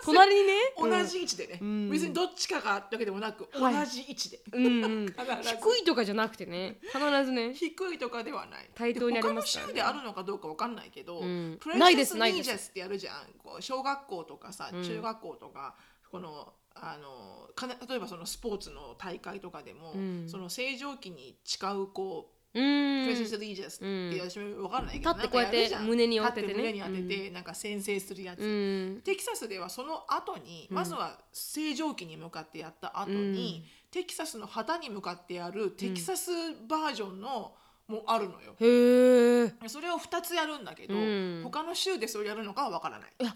[0.04, 1.90] 隣にね同じ位置でね、ん。
[1.90, 3.74] 別にどっちかがってわけでもなく、はい。
[3.74, 4.40] 同じ位置で。
[4.52, 5.06] うん、うん。
[5.42, 6.78] 低いとかじゃなくてね。
[6.82, 7.54] 必ずね。
[7.54, 8.70] 低いとかではない。
[8.74, 9.64] 対等にありますね。
[9.64, 11.56] で他の州であるのかどうかわかんないけど、ん。
[11.60, 12.42] プレシャス・すないです。
[12.42, 13.32] リージャスってやるじゃん。
[13.42, 14.84] こう小学校とかさ、うん。
[14.84, 15.76] 中学校とか
[16.10, 20.28] このあのかな例えばそのスポーツの大会とかでも、うん。
[20.28, 26.48] その正常期に誓うこうプレシャス・リージャスって私もわかんないけど、立ってこうやって胸に当ててね。
[26.48, 29.02] 立って胸に当てて、なんか宣誓するやつ、うん。
[29.04, 36.30] テキサスではその後に、まずは正常期に向かってやった後に、テキサスの旗に向かってやるテキサス
[36.66, 37.54] バージョンの
[37.88, 38.54] もあるのよ。
[38.58, 41.40] へえそれを2つやるんだけど、うん。
[41.44, 43.10] 他の州でそれやるのかはわからない。
[43.24, 43.30] わ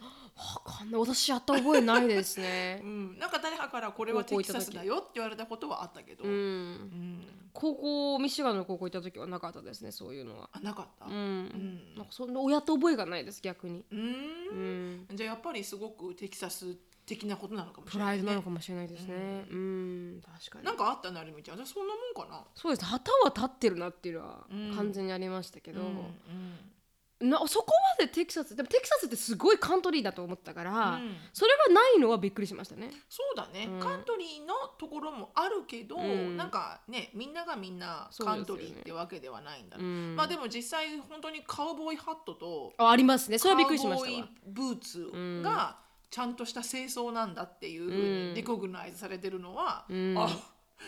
[0.64, 1.00] かんない。
[1.00, 2.80] 私やった覚えないですね。
[2.84, 6.72] うん、なんか誰かからこれはテキサスだよって言われたことはあったけど、ううん。
[6.72, 10.48] ん高校ミシガンの高校行った時はなかったですねそういうのは。
[10.52, 11.06] あなかった？
[11.06, 11.44] ううん。
[11.46, 13.84] んなんかそんな親と覚えがないです逆に。
[13.90, 14.92] ううん。
[15.02, 15.06] ん。
[15.12, 16.76] じゃあやっぱりすごくテキサス
[17.11, 18.23] 的なことなのかもしプれない、ね。
[18.23, 19.46] ライドなのかもしれないですね。
[19.51, 20.23] うん。
[20.23, 20.64] 確かに。
[20.64, 21.57] なんかあったなるみちゃん。
[21.57, 22.44] じゃあそんなもんかな。
[22.55, 22.85] そうです。
[22.85, 24.77] 旗は立ってるなっていうのはうん。
[24.77, 27.31] 完全にありましたけど、うんうん。
[27.31, 31.16] なそこまでテキサスでもテキサスってすごいカントリーだと思ったから、うん。
[31.33, 32.90] それがないのはびっくりしましたね。
[33.09, 33.81] そうだね、うん。
[33.81, 36.37] カントリーのところもあるけど、うん。
[36.37, 39.83] なんかねみんながみんなカントリーってわけではないんだ、う。
[39.83, 40.14] ん。
[40.16, 43.38] まあでも実際本当にカウボーイハットとあありますね。
[43.38, 48.29] それはびっくりしましたカウボーイわブーツがちゃんとした清掃なんだっていうふううん。
[48.31, 50.14] にリコグナイズされてるのは、うん。
[50.18, 50.29] あ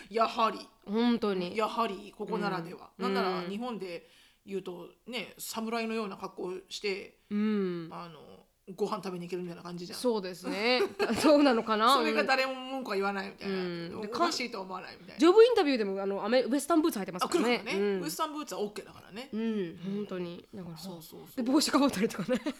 [0.09, 0.59] やはり。
[0.85, 1.55] 本当に。
[1.55, 3.13] やはりここならでは、うん。
[3.13, 3.49] なんならうん。
[3.49, 4.09] 日本で
[4.45, 7.89] 言うとね侍のような格好をしてうん。
[7.91, 8.19] あの
[8.75, 9.99] ご飯食べに行けるみたいな感じじゃん。
[9.99, 10.81] そうですね。
[11.21, 11.95] そうなのかな？
[11.99, 12.27] それがうん。
[12.27, 14.01] 誰も文句は言わないみたいな、うん。
[14.01, 15.19] でおかしいと思わないみたいな。
[15.19, 17.57] ジョブインタビューでもあのアメウエスタンブーツ履いてますからね。
[17.65, 18.01] ね、うん。
[18.01, 20.47] ウエスタンブーツは OK だからね、うん、本当に。
[20.53, 21.43] だからそうそうそう。
[21.43, 22.41] で帽子かぶったりとかね。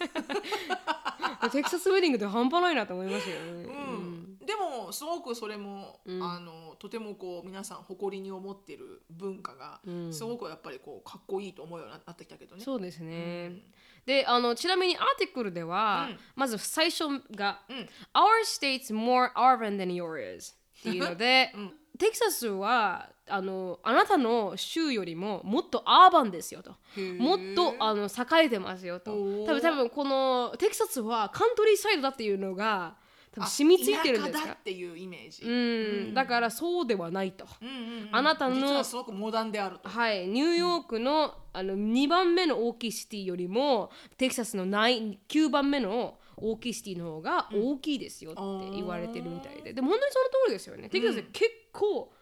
[1.50, 6.22] テキサスウェディングって半端ないなと思いましたよね、うん、でもすごくそれも、うん。
[6.22, 10.12] あのとてもこう皆さん誇りに思ってる文化が、うん。
[10.12, 12.64] すごくやっぱりこうかっこいいと思うようになってきたけどね。
[12.64, 13.62] そうですね、うん
[14.06, 16.18] であのちなみにアーティクルでは、うん。
[16.36, 17.76] まず最初が、うん。
[18.12, 21.72] Our state's more urban than yours っていうので、 うん。
[21.98, 26.74] テキサスはあのあなたの州よりももっとアーバンですよと。
[27.18, 29.12] もっとあの栄えてますよと。
[29.46, 32.96] 多分多分このテキサスはカントリーサイドだっていうのが
[33.34, 34.52] 多分染みついてるんですか？
[34.52, 35.44] っていうイメージ。
[35.44, 37.46] うん、だからそうではないと。
[37.60, 38.08] うんうんうん。
[38.12, 39.88] あなたの実はすごくモダンであると。
[39.88, 50.88] はい、ニューヨークの,、あの2番目の大きいシティよりもテキサスの9 9番目の大きいシティの方が大きいですよって言われてるみたいで、でも本当にその通りですよね。
[50.88, 52.12] テキサス結構、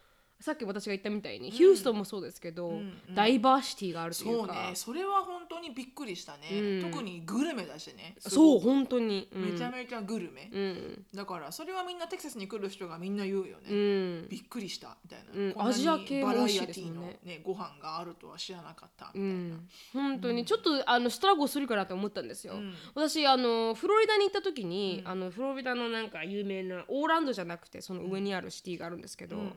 [0.42, 2.80] さっき私が言ったみたいに、ヒューストンもそうですけど、
[3.14, 4.32] ダイバーシティがあるといか。
[4.32, 6.48] そううね、それは本当にびっくりしたね。
[6.50, 6.90] うん。
[6.90, 8.16] 特にグルメだしね。
[8.18, 10.50] すそう本当に、うん、めちゃめちゃグルメ。
[10.52, 11.06] うん。
[11.14, 13.70] だからそれはみんなテキサスに来る人がみんな言うよね。
[13.70, 14.28] うん。
[14.28, 20.44] びっくりしたみたいな、アジア系バラエティのねねご飯があるとは知らなかったみたいな、うん、本当に。
[20.44, 22.74] ちょっとあのストラゴするかなと思ったんですよ、うん。
[22.94, 29.52] 私あのフロリダに行った時に、あのフロリダのなんか有名なオーランドじゃなくてその上にあるシティがあるんですけど、うん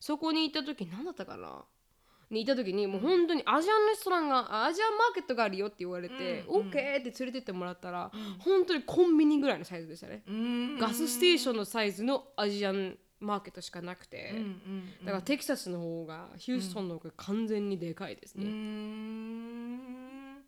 [0.00, 1.62] そこに行った時何だったかな？
[2.30, 10.78] に行った時にもう本当にアジアンレストランがアジアンマーケットがあるよって言われて、うんオッケーって連れてってもらったら、本当にコンビニぐらいのサイズでしたね、うん。
[10.78, 19.78] ガスステーションのサイズのアジアンマーケットしかなくて、うんうんだからテキサスの方がヒューストンの方が完全にでかいですうね、ん。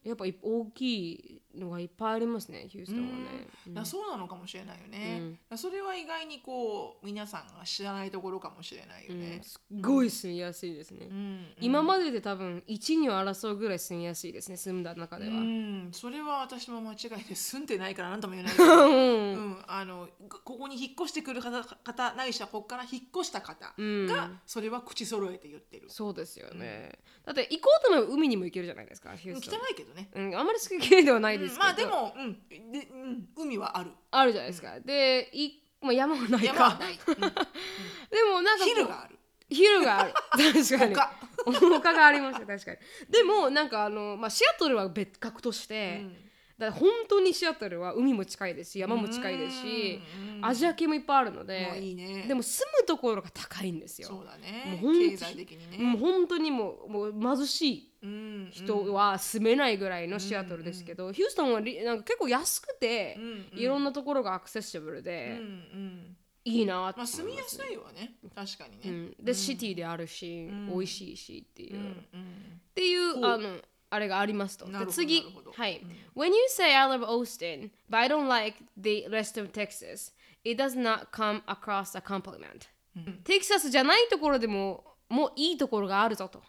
[0.05, 3.15] やっぱい大きいのがいっぱいありますねヒューストンはね、
[3.69, 5.59] だからそうなのかもしれないよね、うん。
[5.59, 9.21] それは意外にこう皆さんが知らないところかもしれないようん。
[9.21, 15.88] ね、すっごい住みやすいですね、うん今までで多分1にを争うぐらい住みやすいですね住んだ中では、うん。
[15.93, 19.33] それは私も間違いで住んでないから何とも言えないけど、 うん。
[19.33, 24.07] うん、あのここに引っ越してくる方方ないしはここから引っ越した方うん。
[24.07, 33.90] がそれは口揃えて言ってる、そうですよね、だって行こうとの海にも行けるじゃないですかヒューストン汚いけどね、うん、あんまり好きではないですけど、まあでも、うんでうん、海はある。
[34.11, 36.44] あるじゃないですか、でい、まあ、山はないか。
[36.46, 37.14] 山はない、うん。
[37.20, 37.26] で
[38.31, 39.18] もなんか昼がある。
[39.50, 40.14] 昼がある。
[40.31, 40.94] 確かに。
[40.94, 41.76] 丘。
[41.76, 42.78] 丘がありますよ確かに。
[43.11, 46.16] でもなんかあの、まあ、シアトルは別格として、うん。
[46.59, 50.00] だから本当にシアトルは海も近いですし山も近いですし
[50.37, 52.24] うんアジア系もいっぱいあるのでいいね。
[52.28, 54.09] でも住むところが高いんですよ。
[54.09, 54.78] そうだね。
[54.81, 57.91] もう経済的にね、もう本当にもうもう貧しいうん
[58.51, 63.59] 人は住めないぐらいのシアトルですけど、ヒューストンはりなんか結構安くて、うんうん。
[63.59, 66.17] いろんなところがアクセシブルで、うんうん。
[66.45, 68.15] いいなってまあ思います住みやすいわね。
[68.35, 71.79] 確かにうね、ん、で、シティであるし、美味しいしっていう、っ
[72.15, 72.61] うん。
[72.75, 73.61] ていうあの
[73.91, 74.67] あれがありますと。
[74.67, 75.23] で次。
[75.55, 75.81] はい、
[76.17, 80.12] When you say I love Austin, but I don't like the rest of Texas,
[80.45, 82.69] it does not come across a compliment、
[83.25, 86.43] テキサスじゃないところでももういいところがあるぞと。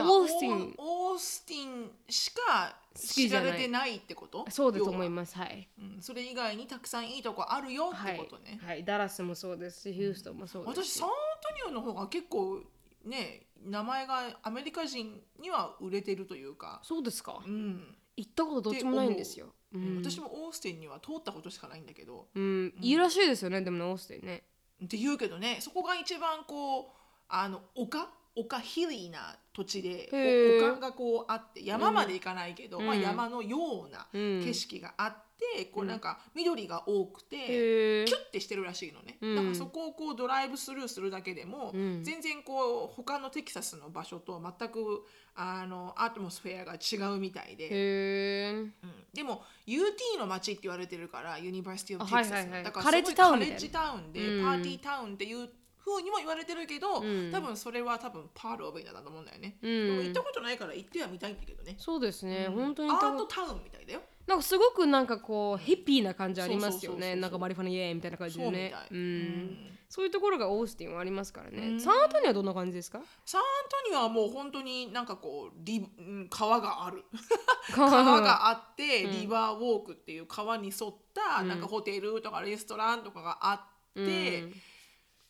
[0.00, 4.44] オースティンオースティンしかき知られてないってこと？
[4.50, 5.36] そうだと思いまます。
[5.36, 5.68] はい。
[5.78, 10.98] す、うん、それ以外にたくさんいいとこあるよっはいてことね、はい、ダラスもそうですし、ヒューストンもそうですし。
[10.98, 11.14] 私サンアン
[11.62, 12.60] トニオの方が結構
[13.04, 17.42] ね名前がアメリカ人には売れてるというか、そうですか。
[17.44, 19.46] うん行ったことどっちもないんですよ。
[19.72, 24.44] うん、私もオースティンには通ったことしかないんだけど、うん、いいらしいですよね、でもね、オースティンね。
[24.84, 26.84] って言うけどねそこが一番こう
[27.28, 30.08] あの丘丘 hilly な土地で
[30.60, 35.16] 丘がこうあって山まで行かないけど、まあ、山のような景色があっ
[35.56, 39.36] て、こうなんか緑が多くて、へえキュッてしてるらしいのね、うん。
[39.36, 42.02] だからそこをこうドライブスルーするだけでも、ん。
[42.02, 45.04] 全然こう他のテキサスの場所と全く
[45.36, 48.72] あの atmosphere が違うみたいで、うん。
[49.12, 52.52] でも UT の街って言われてるから University of あテキサスはいはい。
[52.52, 53.54] はいだから college town みたいな。
[53.54, 54.44] カレッジタウンで、うん。
[54.44, 55.48] party town っていう
[55.84, 57.30] 風にも言われてるけど、ん。
[57.30, 59.86] 多分それは多分パート・オブ・イナだと思うんだよね、うん。
[59.86, 62.54] でも行ったことないから行ってはみたいんだけどね、そうですね、うん。
[62.54, 64.00] 本当にアートタウンみたいだよ。
[64.26, 67.14] なんかすごくなんかこうヒッピーな感じありますよね。
[67.14, 68.72] なんかマリファナイエーイみたいな感じでね。
[68.88, 69.06] そうい、うん。
[69.06, 69.78] うん。
[69.90, 71.80] そういうところがオースティンはありますからね、うん。
[71.80, 73.02] サンアントニオはどんな感じですか？
[73.26, 73.46] サンアン
[73.84, 77.04] トニオはもう本当になんかこうリうん川がある。
[77.74, 84.54] 川 川があって、リバーウォークっていう川に沿ったなんかホテルとかレストランとかがあって、うん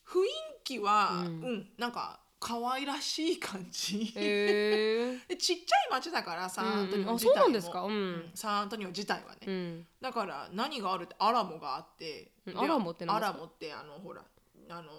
[0.07, 0.27] 雰囲
[0.63, 1.69] 気は、うん。
[1.77, 7.81] なんか可愛らしい感じ、へえ でちっちゃい町だからサンアントニオあ自体も、そうなんですか？
[7.81, 8.31] うん、うん。
[8.35, 9.87] サンアントニオ自体はね、うん。
[10.01, 14.23] だから何があるってアラモがあって、アラモってアラモってあのほら
[14.69, 14.91] あの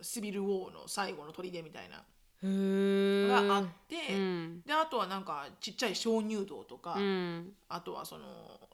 [0.00, 2.02] シビルウォーの最後の砦みたいな
[2.44, 4.62] があって、うん。
[4.66, 7.52] であとはなんかちっちゃい鍾乳洞とか、うん。
[7.68, 8.24] あとはその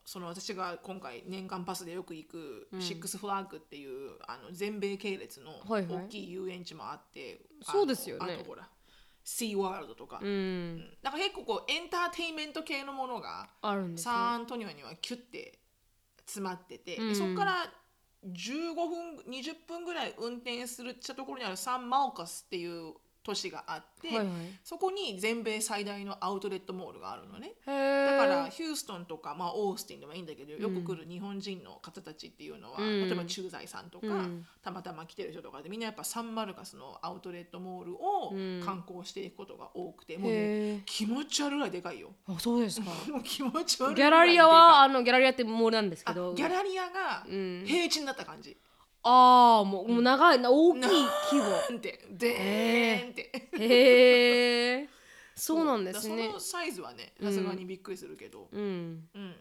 [0.04, 6.04] その私が今回年間パスでよく行くシックスフラッグっていう、あの全米系列のはいはい。
[6.06, 8.34] 大きい遊園地もあって、あのそうですよね。
[8.34, 8.68] あとほら
[9.22, 10.76] シーワールドとか、ううん。
[10.76, 14.12] んだから結構こうエンターテインメント系のものがあるんですね。
[14.12, 15.60] サンアントニオにはキュッて
[16.26, 17.16] 詰まってて、でうん。
[17.16, 17.72] そこから
[18.24, 24.26] 15分20分ぐらい運転するしたところにあるサンマルカスっていう都市があって、はいはい。
[24.64, 27.52] そこに全米最大のアウトレットモールがあるのね。
[27.66, 27.72] だ
[28.16, 33.06] からヒューストンとか、まあ、オースティンでもいいんだけど、よく来る日本人の方たちっていうのは、うん。
[33.06, 34.46] 例えば駐在さんとか、うん。
[34.62, 38.62] たまたま来てる人とかでみんなやっぱサンマルカスのアウトレットモールをうん。
[38.64, 42.12] 観光していくことが多くて、もうね気持ち悪いぐらいでかいよ。
[42.26, 42.90] あそうですか。
[43.12, 47.64] もう気持ち悪いぐギャラリアはあのギャラリアってモールなんですけあどギャラリアがん。
[47.66, 48.56] 平地になった感じ。
[49.02, 50.88] ああもうもう長いな大きい規
[51.38, 51.50] 模。
[51.70, 53.48] なんてでーんって。
[53.58, 54.88] へえ
[55.34, 55.64] そう。
[55.64, 56.16] なんですね。
[56.16, 59.08] だからそのサイズはねさすがにびっくりするけど、うん。
[59.14, 59.34] うん、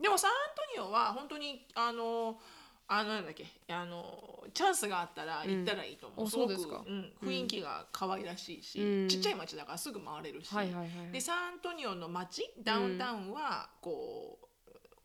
[0.00, 0.36] でもサンアン
[0.76, 2.38] トニオは本当にあの
[2.86, 6.84] あのなんだっけあのチャンスがあったら行ったらいいと思う、あすごくそうですか。
[6.86, 9.08] うん、雰囲気が可愛らしいし、うん。
[9.08, 14.38] ちっちゃい町だからすぐ回れるし、はいはいはいでサンアントニオの町ダウンタウンはこ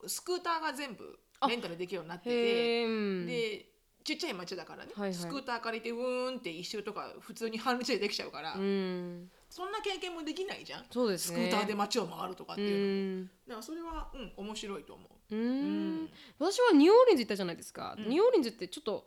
[0.01, 2.35] うスクーターが全部レンタルできるようになってて。
[2.35, 3.25] へえうん。
[3.25, 3.72] で
[4.03, 5.13] ちっちゃい町だからね、はいはい。
[5.13, 9.29] スクーター借りてうーんって一周とか普通に半日でできちゃうから、うん。
[9.49, 11.47] そんな経験もできないじゃん、そうですね。
[11.47, 13.25] スクーターで街を回るとかってういうの、ん。
[13.25, 15.35] だからそれはうん面白いと思う。
[15.35, 16.03] ううん。
[16.05, 16.09] ん。
[16.39, 19.05] 私はニューオーリンズ行ったじゃないですか、ニューオーリンズってちょっと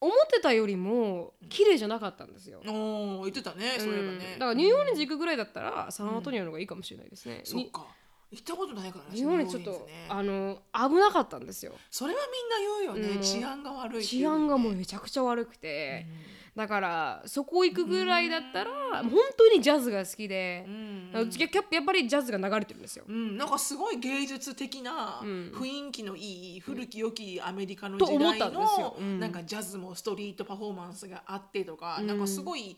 [0.00, 3.76] 思ってたよりも綺麗じゃなかったんですよ、おお言ってたね。
[3.78, 4.18] そういえばうん。
[4.18, 7.86] ねだからニューオーリンズ行くぐらいだったらサンアントニオの方がいいかもしれないですね、にそっか
[8.32, 10.06] 行ったことないからねニューオーリンズちょっとね。
[10.08, 11.72] あの危なかったんですよ。
[11.90, 13.22] それはみんな言うよね、うん。
[13.22, 16.06] 治安が悪いっていう治安がもうめちゃくちゃ悪くて、
[16.56, 18.70] だからそこ行くぐらいだったら
[19.02, 21.10] 本当にジャズが好きでう、ん。
[21.12, 25.52] やっぱりジャズが流れてるんですよ、うん、なんかすごい芸術的なん。
[25.54, 29.20] 雰囲気のいい古き良きアメリカのと時代のうん。
[29.20, 32.76] なんかジャズもストリートパフォーマンスがあってとか、なんかすごい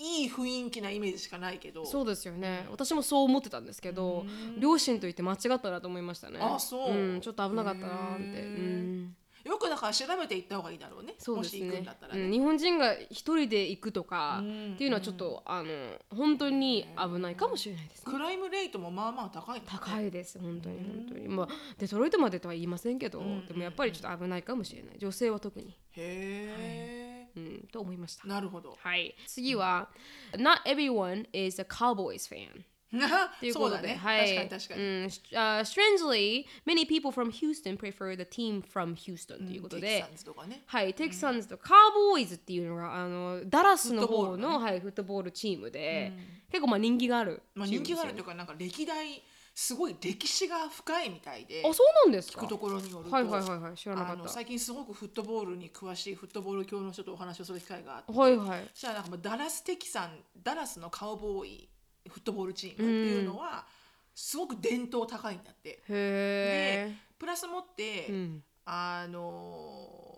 [0.00, 1.84] いい雰囲気なイメージしかないけど。
[1.84, 2.66] そうですよね。
[2.70, 4.24] 私もそう思ってたんですけど、
[4.58, 6.40] 両親と言って間違ったなと思いましたね。
[6.40, 6.94] あそう。
[6.94, 9.16] んちょっと危なかったなって、うん。
[9.44, 11.14] よくだから調べていった方がいいだろうね。
[11.18, 14.72] そうですもし行くんねだったらね、うん日本人が一人で行くとかうん。
[14.74, 15.68] っていうのはちょっと、あの
[16.14, 18.12] 本当に危ないかもしれないですね。
[18.12, 19.70] クライムレートもまあまあ高いのね。
[19.70, 21.28] 高いです本当に本当に。
[21.28, 24.98] まあデトロイトまでとは言いませんけど、でもやっぱりちょっと危ないかもしれない。
[24.98, 26.99] 女性は特に、へえ、
[27.40, 28.26] うん、と思いました。
[28.26, 28.76] なるほど。
[28.80, 29.14] はい。
[29.26, 29.88] 次は、
[30.32, 38.96] Not everyone is a Cowboys fan っていうことで、はい、確かに確かに、うん、uh, strangely, many people from Houston prefer the team from
[38.96, 40.62] Houston ということで、テキサンズとかね。
[40.66, 46.12] はい、テキサンズとカーボーイズっていうのがあのダラスの方のフ,、はい、フットボールチームで、
[46.50, 49.22] 結構まあ人気があるまあ、人気があるというかなんか歴代
[49.62, 52.40] すごい歴史が深いみたいであそうなんですか？
[52.40, 54.28] 聞くところによると、はいはいはいはい知らなかった。
[54.30, 58.70] 最近すごくフットボールに詳しいフットボール教の人とお話をする機会があって、はいはい。
[58.72, 61.68] そしたらなんかダラス・テキサンダラスのカウボーイ
[62.08, 63.66] フットボールチームっていうのは、
[64.14, 65.68] すごく伝統高いんだって。
[65.68, 68.42] へえプラスもって、うん。
[68.64, 70.09] あのー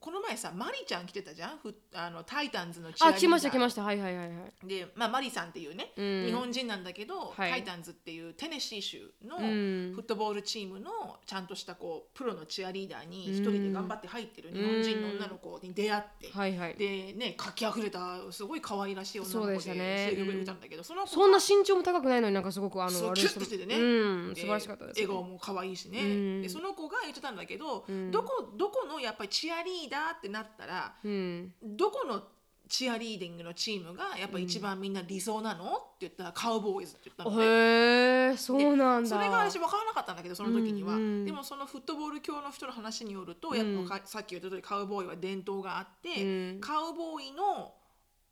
[0.00, 1.58] この前さマリちゃん来てたじゃん？
[1.58, 3.18] ふあのタイタンズのチアリーダー。
[3.18, 3.82] あ来ました来ました。
[3.82, 4.32] はいはいはいは
[4.64, 4.66] い。
[4.66, 6.24] で、まあ、マリさんっていうね、うん。
[6.24, 7.50] 日本人なんだけど、はい。
[7.50, 9.50] タイタンズっていうテネシー州のフうん。
[9.94, 10.90] ットボールチームの
[11.26, 16.74] ちゃんとしたこうプロのチアリーダーに一人で頑張って入ってる日本人の女の子に出会って、はいはい。
[16.76, 23.76] でね活気あふれたすごい可愛らしい女の子で声優を歌うんだけど、その子そんな身長も高くないのになんかすごくあのキュッとしててね。
[23.76, 26.42] うんで素晴らしかったです、ね、笑顔も可愛いしね、うん。
[26.42, 28.10] でその子が言ってたんだけど、ん。
[28.10, 31.52] どこどこのやっぱりチアリーダーってなったらうん。
[31.62, 32.22] どこの
[32.70, 35.68] チアリーディングのチームがやっぱ一番みんな理想なのっ
[35.98, 37.44] て言ったらカウボーイズって言ったのね。
[37.44, 39.08] へえそうなんだ。
[39.08, 46.60] それが私分からなかったんだけどその時には、うんうんでもそのフットボール教の人の話によると、やっぱかさっき言った通りカウボーイは伝統があって、うん。
[46.60, 47.74] カウボーイの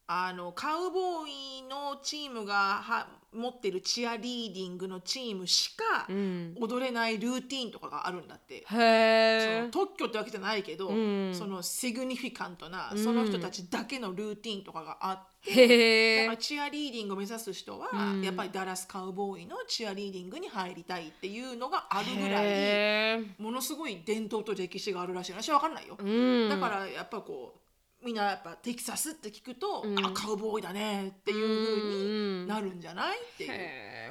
[0.07, 1.29] あのカウボー
[1.59, 6.57] イのチームがは持ってるチアリーディングのチームしかうん。
[6.61, 8.57] 踊れないルーティンとかがあるんだって。
[8.57, 11.35] へそえの特許ってわけじゃないけど、うん。
[11.35, 18.23] そのシグニフィカントなうんその人たちだけのルーティンとかがあって、へえだからチアリーディングを目指す人は、うん。
[18.23, 25.33] やっぱりダラスカウボーイのチアリーディングに入りたいっていうのがあるぐらいものすごい伝統と歴史があるらしい。
[25.33, 26.49] 私は分かんないよ、うん。
[26.49, 27.58] だからやっぱこう
[28.05, 29.99] みんなやっぱテキサスって聞くと、うん。
[29.99, 33.51] あカウボーイだねっていう風になるんじゃないっていう。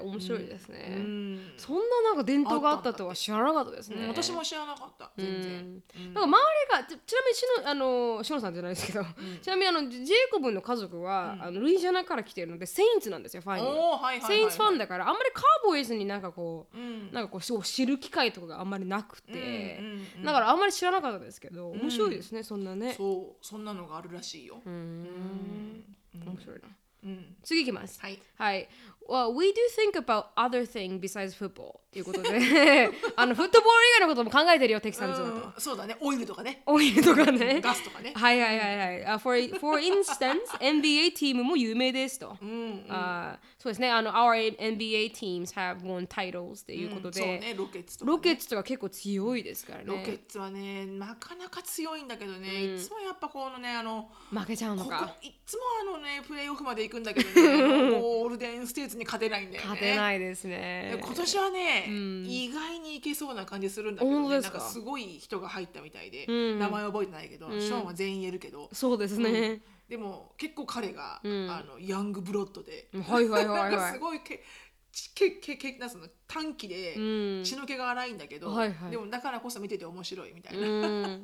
[0.04, 1.54] 面白いですね、うん。
[1.58, 4.10] そんななんか伝統があったとは知らなかったですね、うん。
[4.10, 5.12] 私も知らなかった。
[5.18, 5.54] 全然。
[5.54, 6.14] うん。
[6.14, 6.38] なんか周
[6.78, 9.04] りがちちなみにしのあのしのさんじゃないですけど、
[9.42, 14.28] ちなみにあのジェイコブの家族は、あのルイジアナから来てるのでセインツなんですよファンには。
[14.28, 17.12] セインツファンだからあんまりカーボーイズになんかこう、うん。
[17.12, 19.80] なんかこう知る機会とかがあんまりなくて、
[20.24, 22.94] だからあんまり知らなかったですけど面白いですね、そんなね。
[22.94, 24.61] そうそんなのがあるらしいよ。
[24.65, 25.84] うーん
[26.25, 26.67] 面白いな。
[27.03, 27.99] うん次いきます。
[28.01, 28.19] はい。
[28.36, 28.67] はい。
[29.08, 32.30] Well, we do think about other thing besides football ということで
[33.16, 35.45] あのフットボール以外のことも考えてるよテキサンズのこと。
[35.45, 37.62] うんそうだねオイルとかねオイルとかね。
[37.62, 38.12] ガスとかね。
[38.14, 39.05] はいはいはいはい。
[39.05, 42.38] あ for, for instance, NBA チームも有名ですと。
[42.41, 43.89] うんあそうですね。
[43.89, 48.16] あの、Our NBA teams have won titles っていうことで、そうねロケッツとかね。
[48.16, 49.86] ロケッツとか結構強いですからね。
[49.86, 55.16] ロケッツはねなかなか強いんだけどね、いつもやっぱこのねあの負けちゃうのか。
[55.22, 59.70] いつもあのねプレーオフまで行くんだけどね ゴールデンステーツに勝てないんだよね。
[59.70, 59.95] 勝てい。
[59.95, 60.98] ないですね。
[61.02, 69.62] 今年はね、ん意外にいけそうな感じするんだけど、ね、なんかすごい人が入ったみたいで、うん名前覚えてないけど、ショーンは全員言えるけど、そうですね。
[69.88, 73.93] でも結構彼が、うんあのヤングブロッドで、はいはいはいなんかはい。
[73.93, 74.43] すごいけ
[74.91, 77.00] ちけけけなんつうの短期でう
[77.41, 81.22] ん血の気が荒いんだけど、はいはいでもだからこそ見てて面白いみたいな、うん。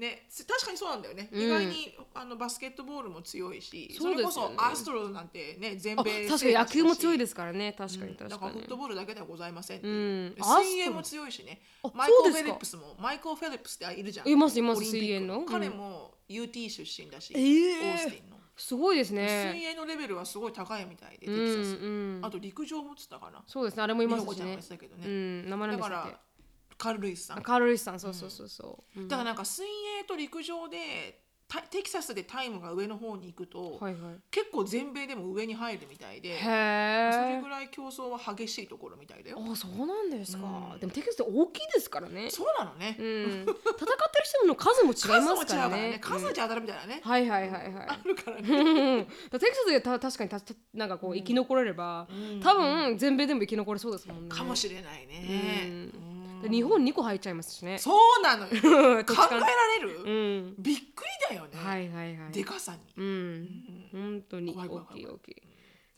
[0.00, 1.42] ねつ確かにそうなんだよね、うん。
[1.42, 4.16] 意外にあのバスケットボールも強いしそね。
[4.16, 7.72] れこそアストロズなんてね全あ米確かに野球も強いでですからね。
[7.76, 8.40] 確かにだ確かに。
[8.40, 8.76] からフット。
[8.76, 9.88] ボールだけではございませんう。
[9.88, 10.34] ん。
[10.36, 11.60] 水泳も強いしね。
[11.84, 14.28] あマイコー・フェリップスもマイコー・フェリップスっているじゃん。
[14.28, 15.40] いますいます水泳の。
[15.40, 15.46] うん。
[15.46, 17.92] 彼も UT 出身だし、えー。
[17.92, 18.36] オースティンの。
[18.56, 19.62] すごいです水ね。
[19.72, 23.42] 泳のレベルはすごい高いみたいで、うんテキサス、うんあと陸上もつったかな。
[23.46, 23.82] そうですね。
[23.82, 24.56] あれもいますしね。
[24.56, 24.58] ね、
[26.80, 29.00] カール・ルイスさんあカール・ルイスさん、そうそうそうそう。
[29.00, 34.14] うんだからなんか水泳と陸上でタテキサスでタイムが上の方に行くと、はいはい。
[34.30, 37.48] 結構全米でも上に入るみたいでへそれえぐ。
[37.48, 40.46] らい競争は激しいところみたいだよあ、そうなんですか。
[40.74, 42.30] うんでもテキサスって大きいですからね。
[42.30, 43.06] そうなのね、うん。
[43.42, 43.86] 戦ってる
[44.22, 45.98] 人の数も違い数も違うますかかららねね。
[46.00, 47.86] 数じゃ当たるみたいなね、はいはいはいはい。
[47.88, 52.06] あるからねテキサスでた確かにたたなんかこう生き残れれば、
[52.44, 54.34] 多分全米でも生き残れそうですもんね。
[54.34, 56.09] かもしれないね、うん
[56.48, 57.78] 日本2個入っちゃいますしね。
[57.78, 58.50] そうなのよ
[59.04, 59.46] 考えら
[59.78, 60.10] れる、う
[60.50, 60.54] ん。
[60.58, 62.32] びっくりだよね、はいはいはい。
[62.32, 63.88] でかさに、うん。
[63.92, 65.42] 本当に大きい大きい。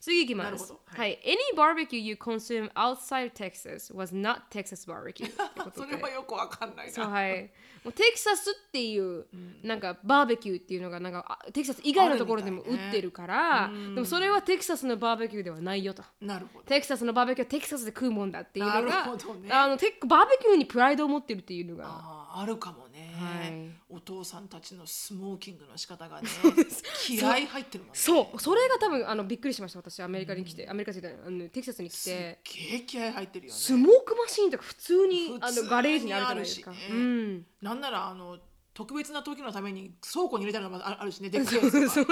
[0.03, 0.74] 次いきます。
[0.84, 1.16] はい。
[1.24, 5.30] Any barbecue you consume outside Texas was not Texas barbecue
[5.72, 5.92] そで。
[5.96, 6.92] れはよくわかんないな。
[6.92, 7.53] そうはい。
[7.84, 9.26] もうテキサスっていう、
[9.62, 16.03] なんかバーベキューっていうのがなんかあテキサス以外のところでも売ってるから、でもそれはテキサスのバーベキューではないよと。
[16.20, 16.64] なるほど。
[16.64, 19.53] テキサスのバーベキューはテキサスで食うもんだっていうのなるが、ほどね。
[19.53, 21.86] あのテバーベキューにプライドを持ってるっていうのが、
[22.34, 22.91] あるかもね、
[23.24, 23.70] はい。
[23.88, 26.28] お父さんたちのスモーキングの仕方がね
[27.06, 27.98] 気合い入ってるもんね。
[27.98, 28.40] そう。
[28.40, 32.40] それが多分あのびっくりしました私アメリカに来て、アメリカじゃないあのテキサスに来て。
[32.44, 33.58] げえ気合い入ってるよね。
[33.58, 36.70] スモークマシーンとか普通に普通にあのガレージにあるじゃないですか。
[36.70, 37.46] ねうん。
[37.60, 38.38] なんならあの
[38.74, 42.06] 特別な時のために倉庫に入れたのもああるしねでっかいやつそうそう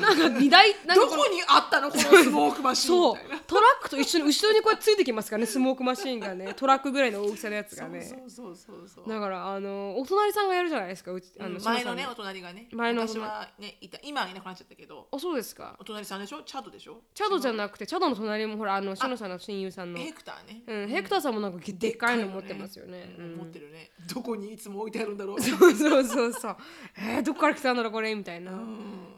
[0.00, 3.38] なんか荷台なんかどこにあったのこのスモークマシーンそうみたいな。
[3.46, 6.54] トラックと一緒に後ろにこうやってついてきますからねスモークマシーンがね。
[6.56, 8.00] トラックぐらいの大きさのやつがね。
[8.02, 9.08] そうそうそうそう。
[9.08, 12.68] だからあのお隣さんがやるじゃないですかうちあの前のねお隣がね。
[12.72, 15.08] 前のお昔隣はねいた今はいなくなっちゃったけど。
[15.12, 15.76] あそうですか。
[15.78, 16.42] お隣さんでしょ？
[16.44, 17.02] チャドでしょ？
[17.14, 19.98] チャドじゃなくてチャドの隣もほらあの篠さんの親友さんの。
[19.98, 20.62] ヘクターね。
[20.66, 23.14] うん、ヘクターさんもなんかでっかいの持ってますよね。
[23.18, 23.90] うん持ってるね。
[24.12, 26.56] どこにいつも置いてあるんだろうそうそうそうそう。
[26.96, 28.52] えー、どこから来たんだろうこれみたいな。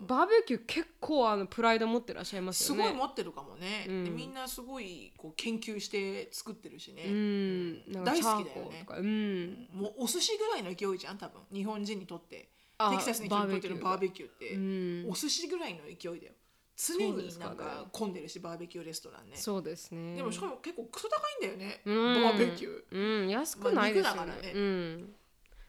[0.07, 2.84] バーベキュー結構あのプライド持ってらっしゃいますすよね。
[2.84, 8.05] ごい持ってるかもね、うんでみんなすごいこう研究して作ってるしね、うん。
[8.05, 8.86] 大好きだよね。
[8.88, 9.68] うん。
[9.72, 16.32] もうお寿司ぐらいの勢いじゃん多分日本人にとってあテキサスにとってるババーベキューって、うんお寿司ぐらいの勢いだよ
[16.76, 20.16] 常になんか混んでるしバーベキューレストランねそうですね。
[20.16, 24.16] でもしかも結構クソ高いんだよね、うんバーベキューうん、安くないですよね。
[24.16, 25.14] まあ肉だからねうん。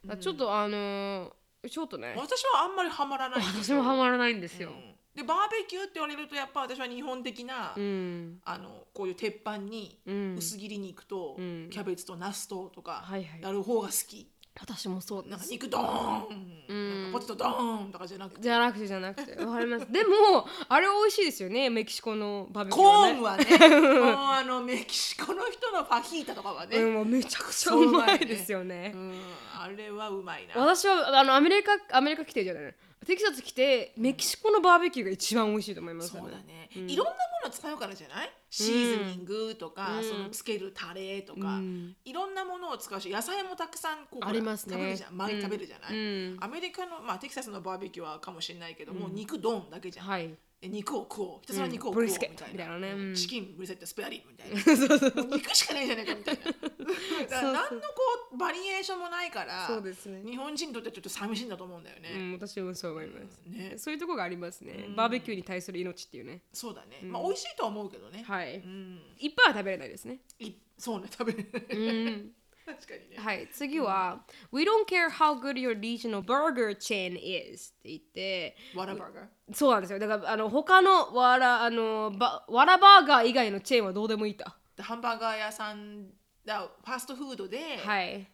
[0.04, 3.78] だからちょっとあのーちょっとね、私はあんまりハマらないんですよ。
[3.78, 4.70] 私もハマらないんですよ。
[4.70, 4.96] うん。
[5.16, 8.40] でバーベキューって言われるとやっぱ私は日本的な、うん。
[8.44, 10.36] あのこういう鉄板にうん。
[10.38, 11.70] 薄切り肉とうん。
[11.70, 13.42] キャベツとナスととかはいはい。
[13.44, 15.28] やる方が好き、私もそう。
[15.30, 16.28] なんか肉ドーン、
[16.68, 19.92] うんなんかポテトドーンとかじゃなくてじゃなくてじゃなくてわかります。
[19.92, 23.14] でもあれ美味しいですよねメキシコのバーベキューコはね。
[23.14, 28.98] ーンはね もうあのメキシコの人のファヒータとかはね、うん、もうめちゃくちゃうまいですよねう。
[28.98, 29.22] ん、
[29.58, 32.76] あれはうまいな私はあのアメリカアメリカ来てじゃない
[33.06, 38.32] テキサス来てメキシコのバーベキューが一番美味しいと思います、そうだね、いろんなもの使うからじゃない？
[38.50, 40.04] シーズニングとか、うん。
[40.04, 41.96] そのつけるタレとか、うん。
[42.06, 44.76] いろんなものを使うし野菜もたくさんこうありますね。
[44.76, 45.18] 食べるじゃん。
[45.18, 46.38] 毎日食べるじゃない、うん。
[46.42, 50.30] アメリカの、まあ、テキサスのバーベキューはかもしれないけど、もう肉ドンだけじゃん、はい。
[50.62, 52.54] で肉を食おうひたすら肉をうん食おうみたいな。
[52.54, 52.92] みたいなね。
[52.92, 53.16] うん。
[53.16, 55.24] チキンブリセットスペアリブみたいな。
[55.24, 56.42] もう肉しかないじゃないかみたいな。
[56.52, 57.88] だから何のこ
[58.34, 60.22] うバリエーションもないからそうですね。
[60.24, 63.42] 日本人にとってはちょっと寂しいんだと思うんだよね、うん、私もそう思います。
[63.48, 63.74] ね。
[63.78, 64.86] そういうところがありますね。
[64.96, 66.44] バーベキューに対する命っていうね。
[66.54, 68.58] そうだね、まあ美味しいとは思うけどね、はい。
[68.58, 69.02] うん。
[69.18, 70.20] いっぱいは食べれないですね。
[70.38, 72.36] いそうね食べれない、うん。
[72.66, 79.26] 確かにね、はい、次は、We don't care how good your regional burger chain is って言って、ワラバーガー？
[79.54, 80.00] そうなんですよ。
[80.00, 84.46] だから、あの、他のわら、あの、ばわらバーガー以外のチェーンはどうでもいいと。
[84.76, 86.10] でハンバーガー屋さん
[86.46, 88.28] だファストフードで、はい。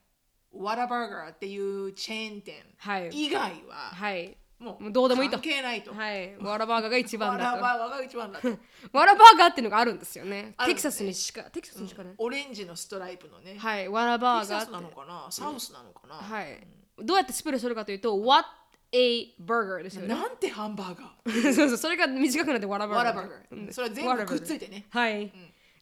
[0.52, 3.10] ワラバーガーっていうチェーン店はい。
[3.10, 4.28] 以外ははい。
[4.28, 6.36] もうもうどうでもいいと関係ないと、はい。
[6.38, 8.58] わらバーガーが一ワ番だラバーガーが一番だとと。
[8.98, 10.56] わらバーガーっていうのがあるんですよね。
[10.66, 12.16] テキサスにしか、テキサスにしかね。
[12.18, 13.88] オレンジのストライプのね、はい。
[13.88, 14.96] わらバテキサスなーガーって。
[14.96, 15.28] のかな？
[15.32, 16.68] サウスなのかな、はい。
[16.98, 18.48] どうやってスペルするかというと、What
[18.94, 20.08] a burger ですよね。
[20.08, 21.54] なんてハンバーガー？
[21.54, 23.16] そうそう、それが短くなってわらバーガー。
[23.16, 25.32] ワラバーガー、それは全部くっついてねはい。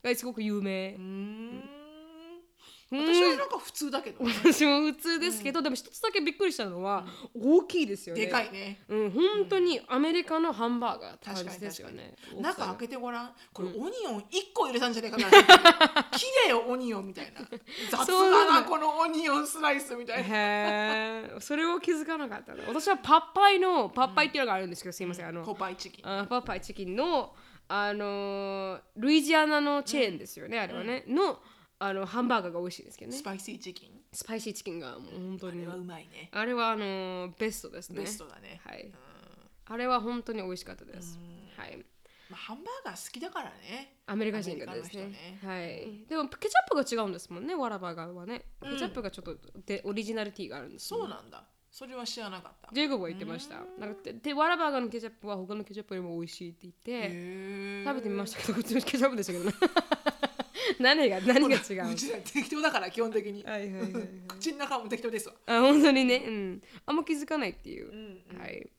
[0.03, 1.01] がすごく有名うー。
[1.01, 1.74] ん
[3.03, 4.23] 私はなんか普通だけど。
[4.23, 8.25] ね、私も普通ですけど、でも一つだけびっくりしたのは、大きいですよね。
[8.25, 8.83] でかいね。
[8.87, 11.61] うん、本当にアメリカのハンバーガーって感確かじに。
[11.61, 12.15] ですよね。
[12.39, 13.31] 中開けてごらん。
[13.53, 13.77] これオニ
[14.07, 14.23] オン1
[14.53, 15.25] 個入れたんじゃないかな。
[16.11, 17.41] 綺麗よオニオンみたいな。
[17.89, 20.23] 雑だななこのオニオンスライスみたいな。
[20.23, 20.29] へ
[21.35, 22.63] え、それを気づかなかったの。
[22.67, 26.05] 私はパッパイのパッパイっていうのがあるんですけど、すいません、あの、ポパイチキン。
[26.07, 27.35] あポパイチキンの、
[27.67, 31.39] あのールイジアナのチェーンですよね、あれはね、の
[31.77, 33.23] あのハンバーガーが美味しいですけどねス。
[33.23, 33.91] スパイシーチキン？
[34.13, 38.01] スパイシーチキンがもう本当にあれはうまいねあれはあのーベストですね。
[38.01, 38.93] ベストだね、はいうん。
[39.65, 41.19] あれは本当に美味しかったです。
[41.57, 41.77] はい。
[42.29, 46.05] まあ、ハンバーガー好きだからねアメリカ人がですねアメリカの人はい。
[46.09, 48.45] でもケチャップが違うんですもんね、ワラバーガーはね。
[48.63, 53.57] ケチャップがちょっとでオリジナリティがあるんですよそうなんだそれは知らなかったジェイコブが言ってました。
[53.77, 59.51] なんかででワラバーガーのケチャップは他のケチャップよりも美味しいって言って、へ食べてみましたけど、普通のケチャップでしたけどね。
[60.79, 61.91] 何が何が違う？
[61.93, 64.07] うちら適当だから基本的にはいはいはいはい。
[64.27, 66.63] 口の中も適当ですわあ、本当にね、うん。
[66.85, 67.91] あんま気づかないっていう。
[68.37, 68.69] はい。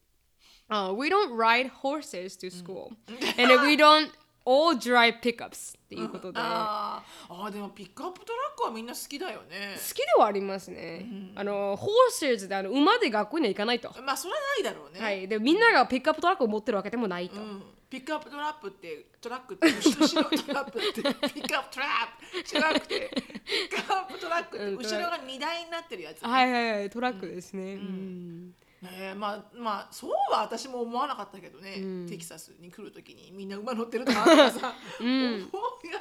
[0.68, 2.90] あ、We don't ride horses to school.
[3.38, 4.10] And we don't
[4.44, 6.38] all drive pickups っていうことで。
[6.40, 11.06] あーあーでもピックアップトラックはみんな好きだよね好きではありますね。
[11.34, 13.92] あの、horses であの馬で学校には行かないと。
[14.02, 15.28] まあそれはないだろうね、はい。
[15.28, 17.40] で、みんながピックアップトラックを持ってるわけでもないと。
[17.40, 26.28] うん、ピックアップトラックってトラックって後ろトラップって ピックアップトラップじゃなくてピックアップトラックって後ろが荷台になってるやつ、ね。
[26.28, 27.74] はいはいはい、トラックですね。
[27.74, 28.54] うん。
[28.82, 35.40] えまあまあそうは私も思わなかったけどね、テキサスに来るときにみんな馬乗ってるとかあったらさ、 思い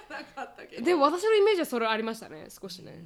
[0.09, 0.83] がなかったけど。
[0.83, 3.03] でも私のイメージはそれありましたね、少しね。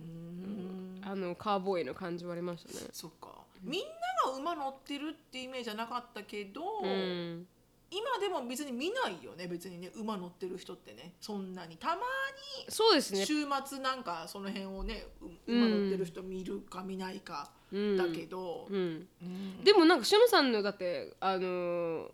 [1.01, 2.88] あのカーボーイの感じはありましたね。
[2.91, 3.30] そっか。
[3.61, 7.47] みんなが馬乗ってるってイメージじゃなかったけど、うん
[7.91, 11.13] 今でも別に見ないよね別にね馬乗ってる人ってね。
[11.19, 11.77] そんなに。
[11.77, 12.01] たま
[12.67, 13.21] そうですね。
[13.21, 15.05] に週末なんかその辺をね
[15.47, 19.07] う馬乗ってる人見るか見ないかうんだけど、うん。
[19.21, 19.63] うん。
[19.63, 22.07] でもなんかしのさんのだってあのー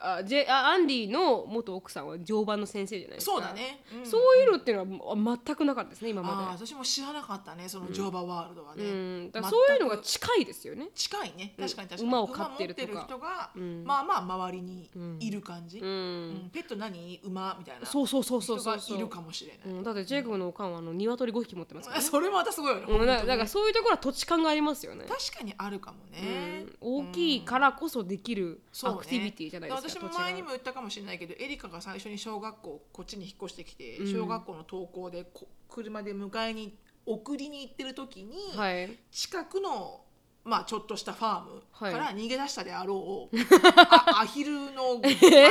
[0.00, 3.32] あジェあアンディの元奥さんは乗馬の先生じゃないですか。
[3.32, 4.06] そうだね、うん。
[4.06, 10.88] そういうのっていうのはも全くなかったですね今あまあ私も知らなかったねその乗馬ワールドはで、ね、うん、だからそういうのが近いですよね。
[10.94, 11.54] 近いね。
[11.58, 12.08] 確かに確かに。
[12.08, 12.92] 馬を飼ってるとか。
[12.92, 13.84] 馬持ってる人が、うん。
[13.84, 14.90] まあまあ周りに
[15.20, 16.30] いる感じ、ううん。
[16.46, 18.96] ん、ペット何馬みたいなそうそうそうそう人そう。
[18.96, 22.00] いるかもしれない、うん、だってジェイコブのおかんはあの鶏5匹持ってますから。
[22.00, 34.12] ね、それもまたすごいよね、うん、だからそういうところは土地勘がありますよね、確かにあるかもね、うん、大きいからこそできるアクティビティじゃないですか、私も前にも言ったかもしれないけどエリカが最初に小学校こっちに引っ越してきて、うん。
[34.12, 36.76] 小学校の登校でこ車で迎えに
[37.06, 38.90] 送りに行ってる時に、はい。
[39.10, 40.02] 近くの
[40.44, 41.92] まあちょっとしたファームはい。
[41.92, 43.36] から逃げ出したであろう、
[43.76, 45.08] あアヒルのア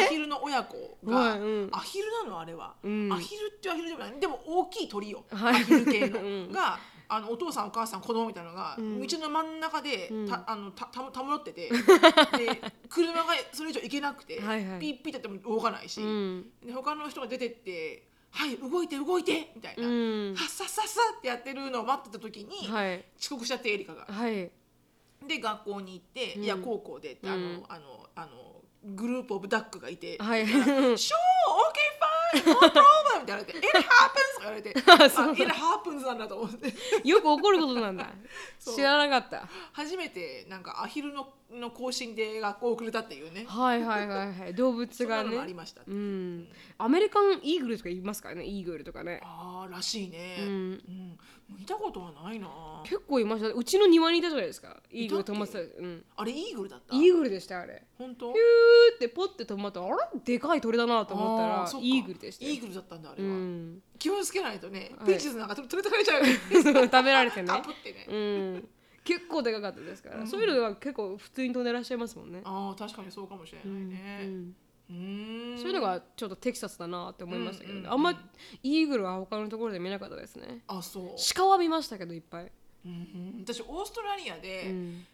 [0.08, 1.70] ヒルの親子が、はいうん。
[1.72, 3.14] アヒルなのあれは、うん。
[3.14, 4.20] アヒルってアヒルでもない。
[4.20, 5.56] でも大きい鳥よ、はい。
[5.56, 6.52] アヒル系の、 うん。
[6.52, 6.80] が
[7.10, 9.00] あのお父さんお母さん子供みたいなのが、ん。
[9.02, 10.28] 道の真ん中で、うん。
[10.28, 11.70] たあのたたたむろってて
[12.38, 14.80] で車がそれ以上行けなくて、はいはい。
[14.80, 16.52] ピッピッてやっても動かないし、うん。
[16.64, 20.36] で他の人が出てって「はい動いて動いて」みたいな、うん。
[20.36, 23.06] さっさっさっさってやってるのを待ってた時に、はい。
[23.20, 24.06] 遅刻しちゃってエリカが。
[24.06, 24.52] はい。
[25.26, 26.44] で学校に行って、うん。
[26.44, 27.66] いや高校でって、あのうん。
[27.70, 28.58] あのあの
[28.96, 30.46] グループオブダックがいて「はい。
[30.46, 31.14] Sure, okay, fine,
[32.34, 33.84] no problem」って言われて「It happens」
[34.36, 35.34] とか言われて 「あそう。
[35.34, 36.74] It happens」なんだと思って。
[37.08, 38.08] よく起こることなんだ。
[38.60, 38.76] そう。
[38.76, 39.48] 知らなかった。
[39.74, 43.46] 初めてなんかアヒルのの更新で学校遅れたっていうね。
[43.48, 44.54] はいはいはいはい。
[44.56, 46.48] 動物がそんなのもありねました、うん。
[46.78, 48.46] アメリカンイーグルとか言いますからね。
[48.46, 49.22] イーグルとかね。
[49.24, 50.74] ああらしいね、ううん。
[50.74, 51.18] ん
[51.58, 52.50] 見たことはないな。
[52.84, 53.48] 結構いました。
[53.48, 54.82] うちの庭にいたじゃないですか。
[54.92, 55.60] イーグル止まってた。
[55.60, 56.06] うん。
[56.18, 56.96] あれイーグルだった？
[56.96, 57.84] イーグルでしたあれ。
[57.98, 58.34] 本当？
[58.34, 62.52] ピューってポッて止まったらあらでかい鳥だなと思ったらイーグルでしたよ。
[62.52, 63.82] イーグルだったんだあれうは、ん。
[63.98, 65.08] 気をつけないとね、はい。
[65.08, 66.20] ピーチズなんか取り取れちゃう。
[66.20, 66.26] よ
[66.74, 67.48] ね食べられてね。
[67.50, 68.70] カプってね、うん
[69.08, 70.28] 結構でかかったですから、うん。
[70.28, 74.56] そういうのが結構普通に飛んでらっしゃいますもんね、ああ確かにそうかもしれないね、うん。
[74.90, 75.58] うーん。
[75.58, 78.30] そういうのがちょっとテキサスだなって思いましたけどね、うんうんあんま
[78.64, 80.64] イーグルは他のところで見なかったですね。
[80.68, 82.52] あそう、鹿は見ましたけどいっぱい。
[82.86, 82.96] うんう
[83.40, 83.46] ん。
[83.46, 85.06] 私オーストラリアで、うん、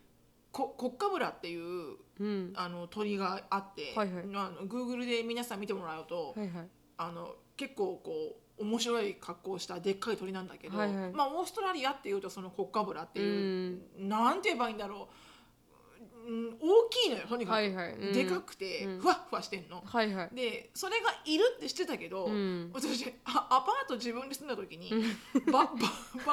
[0.52, 4.24] ココッカブラっていううん、あの鳥があって、はいはい。
[4.24, 6.68] あの Google で皆さん見てもらうと、はいはい。
[6.98, 11.12] あの結構こう面白い格好をしたでっかい鳥なんだけど、はいはい。
[11.12, 15.16] まあオーストラリアっていうとそのコッカブラっていう、なんて言えばいいんだろう、
[16.26, 17.94] うん、大きいのよとにかく、はいはい。
[17.94, 18.14] うん。
[18.14, 19.00] でかくて、うん。
[19.02, 19.84] ふわっふわしてんの。
[19.86, 20.36] はいはい。
[20.36, 22.72] でそれがいるって知ってたけど、うん。
[22.74, 24.92] 私あアパート自分で住んだ時に、
[25.52, 25.70] ババ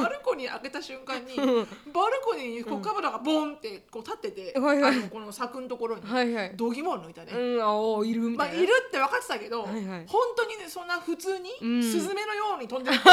[0.01, 4.99] バルコニー開けた瞬間にバルコニーにコッカブラがボンってこう立ってて、はいはい。
[4.99, 6.53] あのこの柵のところに、はいはい。
[6.57, 7.32] 度肝を抜いたね。
[7.32, 10.07] うんあおいるみまあ、たいな、いるって分かってたけど、はいはい。
[10.07, 11.82] 本当にねそんな普通に、うん。
[11.82, 12.97] スズメのように飛んでる。
[12.97, 13.11] っ て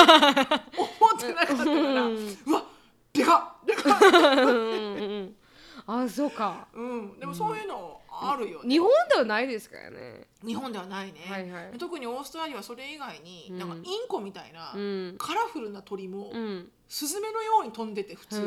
[0.78, 1.72] 思ってなかったから、
[2.06, 2.64] ううんわ
[3.14, 5.36] でかっでかっ、うんうんうん
[5.88, 6.68] あそうか。
[6.74, 10.28] うん、でもそういうのあるよね、日本ではないですからね。
[10.46, 11.78] 日本ではないね、はいはい。
[11.78, 13.60] 特にオーストラリアはそれ以外に、うん。
[13.60, 15.16] なんかインコみたいな、うん。
[15.18, 16.70] カラフルな鳥も、うん。
[16.90, 18.46] スズメのように飛んでて普通に。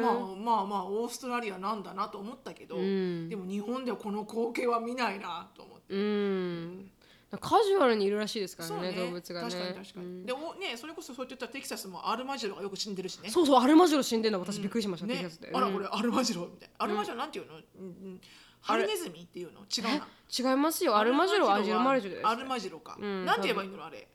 [0.00, 3.28] まあまあまあオーストラリアなんだなと思ったけど、うん。
[3.28, 5.94] でも日本ではこの光景は見ないなと思って。
[5.94, 6.90] うん
[7.38, 8.92] カジュアルにいるらしいですからそうね。
[8.92, 9.50] 動物がね。
[9.50, 10.26] 確かに確かに、うん。
[10.26, 13.30] でおねそれこそそう言ったらテキサスもアルマジロがよく死んでるしね。
[13.30, 15.72] そうそうアルマジロ死んでるの私びっくりしました、テキねサスで、あらうん。
[15.74, 16.84] これアルマジロみたいな。
[16.84, 17.62] アルマジロなんていうの、うん。
[17.84, 18.20] うん
[18.64, 19.62] ハリネズミっていうの？
[19.62, 20.52] 違うな。
[20.52, 20.96] 違いますよ。
[20.96, 22.26] アルマジロはアジルマルジロです。
[22.28, 24.06] アルマジロか、うんなんて言えばいいのあれ。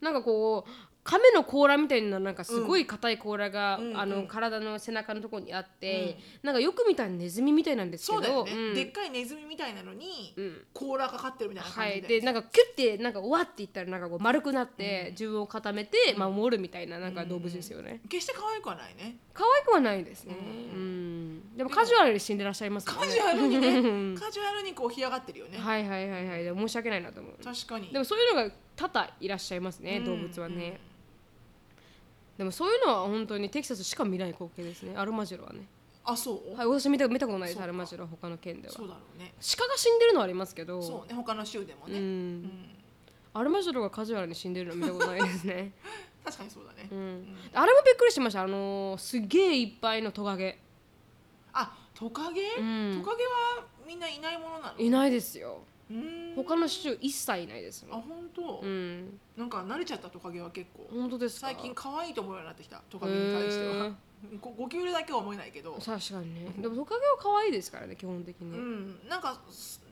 [0.00, 0.70] なんかこう
[1.04, 4.00] 亀の甲羅みたいななんかすごい硬い甲羅が、うん。
[4.00, 4.26] あのうん。
[4.26, 10.64] 体の背中のところにあって、なんかよく見たらネズミみたいなんですけどね、うんでっかいネズミみたいなのに、うん。
[10.72, 19.18] 甲羅がかってるみたいなはい、感じで、でなんかキュッてなんかわっていったらなんかこう丸くなって、自分を固めて守るみたいななんか動物ですよね、決して可愛くはないね。
[19.34, 21.56] 可愛くはないですね、ううん。
[21.56, 22.98] でもカジュアルに死んでらっしゃいますよね。
[23.00, 26.56] カジュアルにね カジュアルにこう干上がってるよね、はいはいはいはい。
[26.56, 27.44] 申し訳ないなと思う。
[27.44, 27.90] 確かに。
[27.90, 30.04] でもそういうのが多々いらっしゃいますね、うん。
[30.04, 30.80] 動物はね、
[32.38, 34.96] でもそういうのは本当にテキサスしか見ない光景ですね。
[34.96, 35.66] アルマジロはね。
[36.04, 38.74] あそう、はい私見た見たことないですアルマジロは他の県では。
[38.74, 39.32] そうだろうね。
[39.56, 40.82] 鹿が死んでるのはありますけど。
[40.82, 42.04] そうね他の州でもね、うん。
[42.04, 42.50] うん。
[43.32, 45.72] アルマジロがカジュアルに死んでるのは見たことないですね、
[46.24, 48.42] 確かにそうだね、うん、あれもびっくりしました。
[48.42, 50.58] あのーすげえいっぱいのトカゲ。
[51.52, 53.02] あトカゲ、うん。
[53.02, 54.78] トカゲはみんないないものなの？
[54.78, 55.62] いないですよ。
[55.68, 55.73] うん
[56.36, 57.86] 他の州一切いないです。
[57.90, 59.20] あ本当、うん。
[59.36, 60.88] なんか慣れちゃったトカゲは結構。
[60.90, 61.40] 本当です。
[61.40, 63.92] か最近可愛いと思うようになってきたトカゲに対しては。
[64.40, 65.74] ごゴキブリだけは思えないけど。
[65.74, 66.50] 確かにね。
[66.58, 69.08] でもトカゲは可愛いですからね基本的うにん。
[69.08, 69.82] なんかす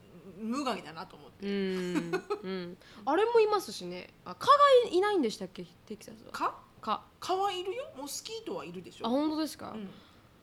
[0.40, 1.46] 無害だなと思って。
[1.46, 4.08] うん、うん、 あれもいますしね。
[4.24, 4.54] あ蚊が
[4.90, 5.64] いいないんでしたっけ？
[5.86, 6.32] テキサスは。
[6.32, 6.54] 蚊？
[6.80, 7.02] 蚊。
[7.20, 7.84] 蚊はいるよ？
[7.96, 9.06] モスキートはいるでしょ。
[9.06, 9.88] あ本当ですか、うん、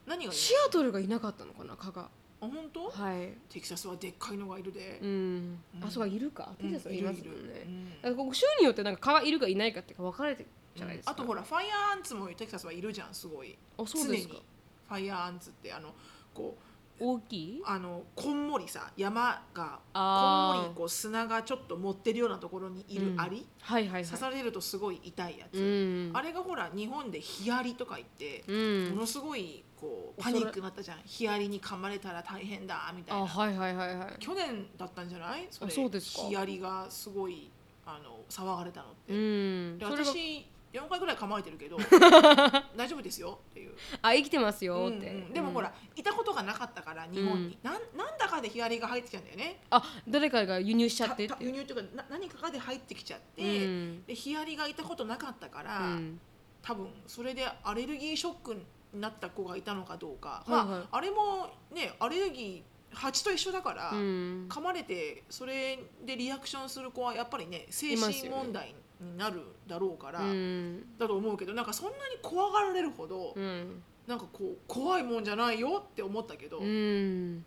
[0.06, 2.10] 何がシアトルがいなかったのかな蚊が
[2.42, 2.90] あ本当？
[2.90, 3.34] はい。
[3.50, 5.00] テキサスはでっかいのがいるで。
[5.02, 5.84] う、ん、うん。
[5.84, 6.54] あそうかいるか。
[6.58, 7.90] テキサスはいますもんね、うん。
[7.90, 13.58] だからここ州によってなんか蚊がいるかいないかって分かれてるじゃないですか、あとほらファイヤーアンツもテキサスはいるじゃんすごい。
[13.78, 14.34] あそうですか。
[14.34, 14.44] 常に
[14.88, 15.94] ファイヤーアンツってあの
[16.34, 16.64] こう
[17.02, 17.62] 大きい？
[17.66, 24.04] あのこんもりさ山がこんもりこう砂がちょっと持ってるようなところにいるアリ、はいはいはい。
[24.04, 26.12] 刺されるとすごい痛いやつ、うん。
[26.14, 28.90] あれがほら日本でヒアリとか言って、うん。
[28.96, 30.98] ものすごいこうパニックになったじゃん。
[31.06, 33.24] ヒアリに噛まれたら大変だみたいな。
[33.24, 34.16] あはいはいはいはい。
[34.20, 35.48] 去年だったんじゃない？
[35.50, 35.72] それ。
[35.72, 36.24] あそうですか。
[36.24, 37.50] ヒアリがすごい
[37.86, 39.80] あの騒がれたのって、うん。
[39.82, 41.78] 私4回ぐらい噛まれてるけど
[42.78, 49.62] 大丈夫ですよっていう、あ生きてますようんって、うんでもほらいたことがなかったから日本に、なんなんだかでヒアリが入ってきたんだよね。
[49.72, 51.34] あ誰かが輸入しちゃたってって。
[51.34, 54.06] た輸入というかな何かがで入ってきちゃって、うん。
[54.06, 56.22] でヒアリがいたことなかったから、うん。
[56.62, 58.62] 多分それでアレルギーショックに
[58.94, 60.66] なった子がいたのかどうか、はいはい。
[60.66, 64.48] まあ、あれもねアレルギー蜂と一緒だから、うん。
[64.50, 70.98] 噛まれてそれでリアクションする子はやっぱりね精神問題になるだろうから、うん。
[70.98, 73.82] だと思うけどなんかそんなに怖がられるほど、うん。
[74.08, 77.46] なんかこう怖いもんじゃないよって思ったけど、うん。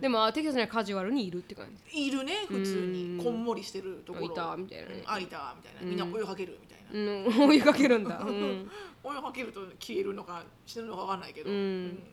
[0.00, 2.06] でもあテキサスにはカジュアルにいるって感じ。
[2.06, 2.92] いるね普通うん。
[3.18, 4.26] にこんもりしてるところ。
[4.26, 4.94] いたみたいなね。
[4.96, 5.80] うんあいたみたいな。
[5.82, 7.48] みんな追いかけるみたいな、うん。
[7.50, 8.18] 追いかけるんだ。
[8.18, 8.70] うん、
[9.06, 11.56] 追いかけると消えるのか死ぬのか分かんないけど、うん。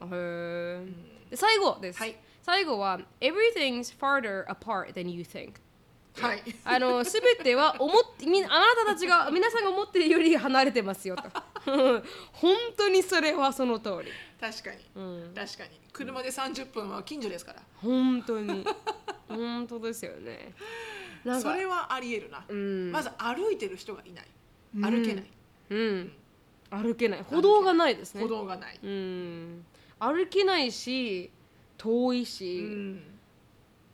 [0.01, 0.95] うん。
[1.29, 2.15] で最後です、はい。
[2.43, 5.53] 最後は Everything's farther apart than you think.
[6.15, 6.43] はい。
[6.63, 11.23] あのすべては思ってみあなたたちが皆さんが思っているより離れてますよと。
[12.33, 14.77] 本当にそれはその通り、確かに。
[14.95, 15.69] うん、確かに。
[15.91, 17.61] 車で30分は近所ですから。
[17.77, 18.63] 本当に。
[19.27, 20.53] 本当ですよね。
[21.41, 22.91] それはありえるな、うん。
[22.91, 24.25] まず歩いてる人がいない。
[24.75, 24.81] うん。
[24.83, 25.25] 歩けない、
[25.71, 26.13] うん
[26.73, 27.23] 歩けない。
[27.23, 28.21] 歩道がないですね。
[28.21, 29.65] 歩道がない、うん。
[29.99, 31.31] 歩けないし
[31.77, 32.95] 遠いうし、ん。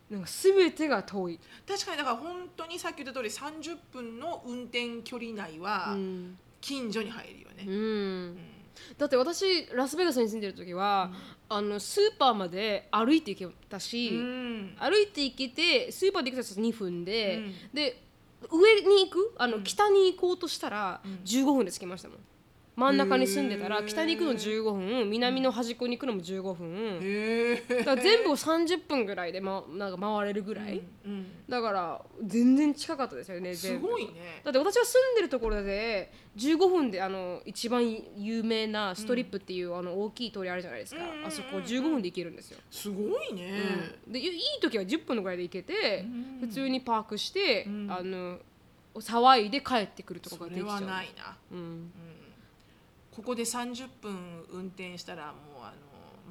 [0.10, 6.38] なんか全てが遠い、確かにだから本当にさっき言った通り30分の運転距離内はうん。
[6.62, 7.74] 近所に入るよね、うん。
[7.74, 7.78] う
[8.32, 8.38] ん。
[8.98, 11.12] だって私ラスベガスに住んでる時は、
[11.48, 14.76] あのスーパーまで歩いて行けたし、うん。
[14.80, 17.54] 歩いて行けてスーパーで行くと2分で、うん。
[17.74, 18.02] で
[18.52, 19.34] 上に行く？
[19.38, 22.18] あの、北に行こうとしたら15分で着きましたもん
[22.80, 34.42] 真ん中に住んでたら北に行くの15分南の端っこに行くのも15分、だから全部を30分ぐらいで、ま、なんか回れるぐらい、うんだから全然近かったですよねすごいね。
[34.44, 37.84] だって私が住んでるところで15分であの一番
[38.16, 43.52] 有名なストリップっていう、あの大きい通りあるじゃないですか、うんあそこ15分で行けるんですよ、すごいね、
[44.08, 46.06] でいいい時は10分のぐらいで行けて、
[46.40, 47.92] 普通にパークして、ん。
[47.92, 48.38] あの
[48.96, 50.76] 騒いで帰ってくるとかがそれできちゃう。
[50.76, 51.38] はないな。
[51.52, 51.92] うん、
[53.20, 55.74] ここで30分運転したらもうあ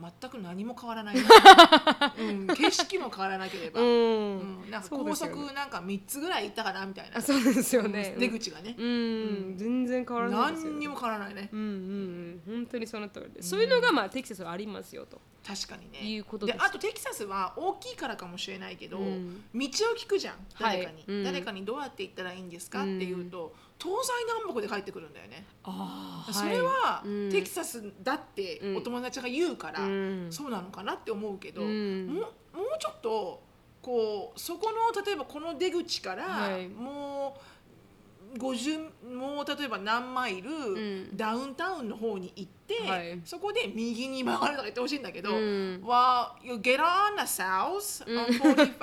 [0.00, 1.16] の全く何も変わらない。
[1.16, 1.22] な、
[2.18, 3.88] うん、景色も変わらなければ、うん。
[3.88, 7.18] うんなんか高速なんか3つぐらい行ったかなみたいな。
[7.18, 8.16] あそうですよね。
[8.18, 11.50] 出口がね、うん、全然変わらないですよ何にも変わらないね。
[11.52, 12.42] うんうんうん。
[12.46, 15.20] 本当にその通りで、そういうのがまあテキサスはありますよと。
[15.46, 15.98] 確かにね。
[16.08, 19.42] いうことであとテキサスは大きいからかもしれないけど、うん。
[19.54, 20.36] 道を聞くじゃん。
[20.58, 21.04] 誰かに、はい。
[21.08, 21.24] うん。
[21.24, 27.30] 誰かにどうやって行ったらいいんですかっていうと東西南北で帰ってくるんだよね、あそれは、うん。
[27.30, 30.26] テキサスだってお友達が言うから、うん。
[30.30, 32.06] そうなのかなって思うけど、うん。
[32.08, 32.20] も
[32.54, 33.40] うもうちょっと
[33.80, 36.68] こうそこの例えばこの出口から、はい。
[36.68, 41.16] もう50もう例えば何マイル、ん。
[41.16, 43.20] ダウンタウンの方に行って、はい。
[43.24, 45.80] そこで右に曲がるとか言ってほしいんだけど、うん。
[45.84, 48.76] は you get on the south on 45、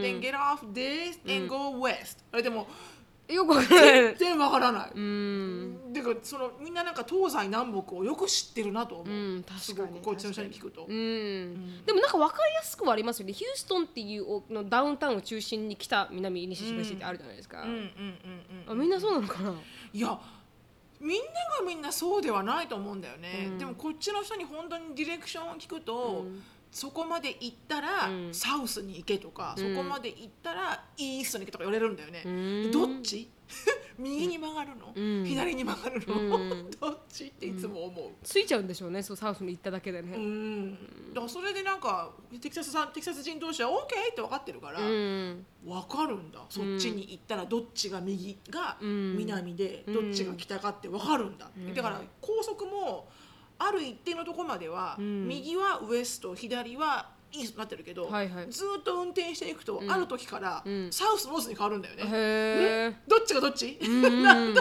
[0.00, 2.66] then get off this and go west、あれでも
[3.32, 3.92] よくわからない。
[3.92, 5.92] 全然わからない、うん。
[5.92, 11.84] でかそのみんななんか東西南北をよく知ってるなと思う、うん確かにすごくこっちの人に聞くと、うん。
[11.84, 13.32] でもなんか分かりやすくはありますよね。
[13.32, 17.84] ヒューストンっていうおのダウンタウンを中心に北南西東ってあるじゃないですか、うんうんうん
[18.66, 18.72] うん。
[18.72, 19.54] あみんなそうなのかな？
[19.92, 20.18] いや
[21.00, 21.24] みんな
[21.58, 23.58] がみんなそうではないと思うんだよね、うん。
[23.58, 26.42] でもこっちの人に本当にディレクションを聞くと、うん
[26.72, 28.34] そこまで行ったら、うん。
[28.34, 29.74] サウスに行けとか、うん。
[29.76, 32.70] そこまで行ったらイーストに行けとか言われるんだよね、うん。
[32.72, 33.28] どっち？
[33.98, 35.24] 右に曲がるの、うん。
[35.26, 36.70] 左に曲がるの、うん。
[36.80, 37.26] どっち？
[37.26, 38.10] っていつも思う。
[38.24, 40.72] ついちゃうんでしょうねそうサウスに行っただけでうねん、
[41.10, 42.10] だからそれでなんか
[42.40, 45.46] テキサスさんテキサス人同士は OK って分かってるから、うん。
[45.66, 46.40] 分かるんだ。
[46.48, 49.18] そっちに行ったらどっちが右がうん。
[49.18, 49.94] 南でうん。
[49.94, 51.74] どっちが北かって分かるんだ、うん。
[51.74, 53.10] だから高速も
[53.66, 55.28] ある一定のところまでは、うん。
[55.28, 58.50] 右はウエスト左はイーストになってるけど、はいはい。
[58.50, 59.90] ずーっと運転していくと、うん。
[59.90, 60.88] ある時から、うん。
[60.92, 62.02] サウスノースに変わるんだよね。
[62.04, 62.08] へ
[62.90, 64.02] えどっちがどっち、ん。
[64.22, 64.54] なん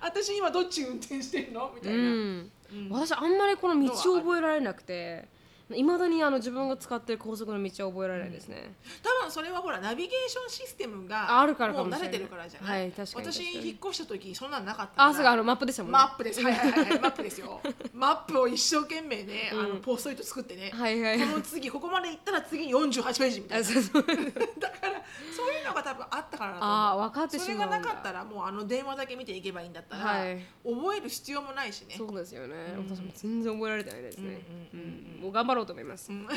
[0.00, 1.72] 私今どっち運転してんの？
[1.74, 2.44] みたいな。
[2.90, 5.28] 私あんまりこの道を覚えられなくて
[5.74, 15.98] いまだにあの自分が使ってる高速の道は覚えられないですね、多分それはほらナビゲーションシステムがああるからかもう慣れてるからじゃない、はい確かに私引っ越した時そんなんなかったあそうかあのマップでしたもんね。
[15.98, 16.42] マップです。
[16.42, 17.60] はいはいはいはい マップですよ。
[17.92, 21.18] マップを一生懸命ね、あのポストイット作ってね、はいはい。
[21.20, 23.68] この次ここまで行ったら次48ページみたいな。
[23.68, 24.02] あそうそう。
[24.60, 25.02] だから
[25.34, 27.66] そういうのが多分あったからあー分かってしまうんだ。
[27.66, 30.44] それがなかったらもうあの電話だけ見ていけばいいんだったら、はい。
[30.64, 31.94] 覚える必要もないしね。
[31.96, 34.40] そうですよね、うん私も全然覚えられてないですね、
[34.74, 35.14] うんうんうん。
[35.16, 35.22] うん。
[35.22, 36.26] もう頑張ろうと思います、うん。
[36.26, 36.34] は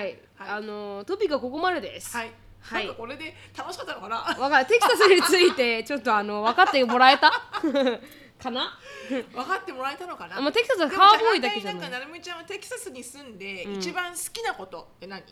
[0.00, 0.48] い、はい。
[0.48, 2.16] あのトピックはここまでです。
[2.16, 2.86] はい、はい。
[2.86, 4.16] なんかこれで楽しかったのかな？
[4.38, 4.66] わかる。
[4.66, 7.30] テキサスについてちょっとあの分かってもらえた？
[8.42, 8.78] かな？
[9.08, 10.40] 分かってもらえたのかな？
[10.40, 11.80] まあテキサスはカーボーイだけじゃない。
[11.80, 13.74] なんかなるみちゃんはテキサスに住んでうん。
[13.74, 15.28] 一番好きなことって何、好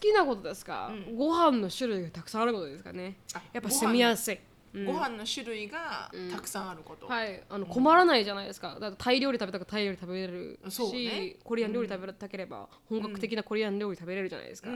[0.00, 1.16] きなことですか、うん。
[1.16, 3.18] ご飯の種類がたくさんあることですかね。
[3.34, 4.38] あやっぱ住みやすい、
[4.74, 4.84] うん。
[4.84, 8.78] ご飯の種類がたくさんあること、はい、あの困らないじゃないですか。
[8.80, 11.36] だってタイ料理食べたかタイ料理食べれるし、ね。
[11.44, 14.70] コリアン料理食べたければ本格的なコリアン料理食べれるじゃないですか。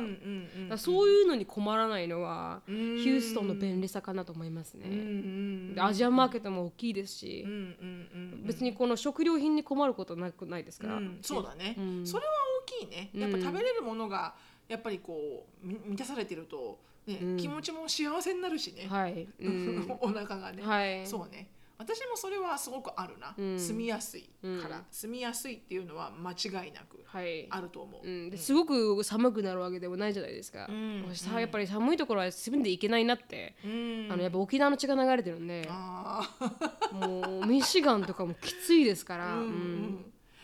[0.76, 2.74] そういうのに困らないのは、うん。
[2.98, 5.74] ヒューストンの便利さかなと思いますね。
[5.78, 11.18] アジアマーケットも大きいですし、うんうんうん別にこの食料品に困ることなくないですか、うん。
[11.22, 12.06] そうだね、うん。
[12.06, 12.32] それは
[12.66, 13.10] 大きいね。
[13.14, 14.34] やっぱ食べれるものが
[14.68, 17.36] やっぱりこうみ満たされてると、ねうん。
[17.36, 19.98] 気持ちも幸せになるしね、はい、うん。
[20.00, 21.50] お腹がね、はい、そうね。
[21.78, 24.30] 私もそれはすごくあるな、うん住みやすい
[24.62, 24.84] から、うん。
[24.90, 27.48] 住みやすいっていうのは間違いなくはい。
[27.50, 30.66] あると思う、うん、ですごく寒くなるわけでもないじゃないですか。
[30.68, 31.04] うん。
[31.08, 34.08] 私さやっぱり寒いところは住んでいけないなって、うん。
[34.10, 36.22] あのやっぱ沖縄の血が流れてるんで、あ
[36.92, 39.42] もうミシガンとかもきついですかーら、うん。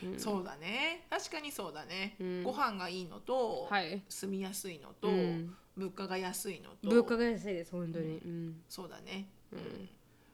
[0.03, 0.11] うん。
[0.11, 0.19] うん。
[0.19, 1.05] そうだね。
[1.09, 2.43] 確かにそうだね、うん。
[2.43, 4.01] ご飯がいいのと、はい。
[4.09, 6.89] 住みやすいのと、うん物価が安いのと。
[6.89, 8.61] 物価が安いです本当に、うん。
[8.67, 9.89] そうだね、うん。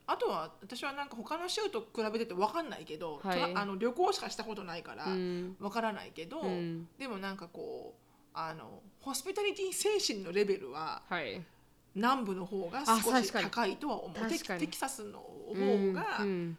[0.07, 3.55] あとは私はなんか他の州と比べてて分かんないけど、はい。
[3.55, 5.55] あの旅行しかしたことないからうん。
[5.59, 6.87] 分からないけど、うん。
[6.97, 11.41] でもなんかこうあのホスピタリティ精神のレベルははい。
[11.93, 14.27] 南部の方があ少し高いとは思う。
[14.27, 15.53] テキサスの方
[15.93, 16.27] がうん。
[16.27, 16.57] うん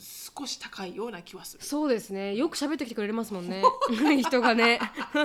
[0.00, 1.64] 少し高いような気はする。
[1.64, 2.34] そうですね。
[2.34, 3.62] よく喋ってきてくれますもんね。
[4.22, 4.74] 人がね。
[4.74, 5.24] いや聞いて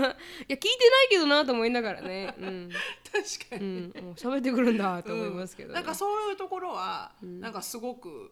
[0.50, 2.34] ないけどなと思いながらね。
[2.38, 2.70] うん、
[3.12, 7.40] 確かうに、う喋ってくるんだと思いますけど、なんかそういうところは、ん。
[7.40, 8.32] なんかすごく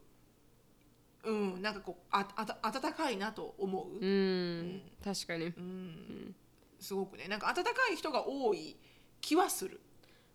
[1.24, 1.62] うん。
[1.62, 4.82] なんかこうああた温かいなと思う、うん。
[5.04, 5.46] 確かに。
[5.46, 6.36] うん。
[6.80, 7.28] すごくね。
[7.28, 8.76] なんか温かい人が多い
[9.22, 9.80] 気はする。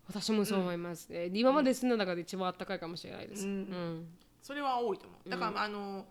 [0.07, 3.51] 私もそう思いますね、今まで住んだ中で一番暖かいかもしれないです、うん。
[3.51, 4.07] うん
[4.41, 5.29] それは多いと思う。
[5.29, 6.05] だから、あの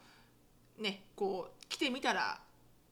[0.78, 2.40] ねこう来てみたら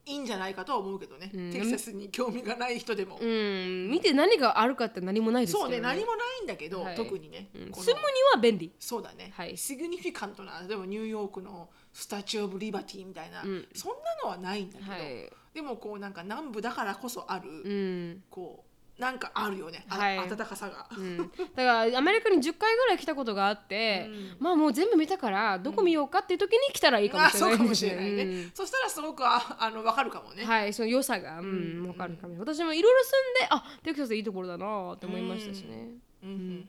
[0.08, 1.52] いいんじゃないかとは思うけどね、うん。
[1.52, 6.94] テキサスに興味がない人でも、うん、見て何があるかって何もないですけどそうね何もないんだけど、はい。
[6.94, 7.96] 特にね、このうん住むに
[8.34, 8.72] は便利。
[8.78, 9.56] そうだね、はい。
[9.56, 13.68] シグニフィカントな例えばニューヨークのスタチュー・オブ・リバティみたいな、うん。
[13.74, 15.32] そんなのはないんだけど、はい。
[15.54, 18.22] でもこうなんか南部だからこそある、うん。
[18.30, 20.18] こうなんかあるよね、あはい。
[20.18, 20.86] 温かさが。
[20.96, 24.36] うん、だからアメリカに10回ぐらい来たことがあって、うん。
[24.40, 31.88] まあもう全部見たからどこ見ようかっていう時に来たらいいかもあしれそうかもしないですねれないね、そしたらすごくああの分かるかもね、うんはいその良さが、うんうん。
[31.88, 35.90] わかるかも、私もいろいろ住んであテキサスいいところだなって思いましたしね、
[36.22, 36.30] うん。
[36.30, 36.36] うん。
[36.36, 36.40] うん。
[36.40, 36.68] うん。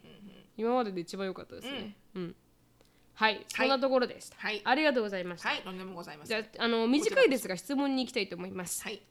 [0.57, 2.35] 今までで一番良かったですね、うん
[3.17, 4.61] はいそんなところでした、はい。
[4.63, 8.83] ありがとうございました、はいとんでもございませんじゃああの短いですが質問に行きたいと思います。
[8.83, 9.01] はい、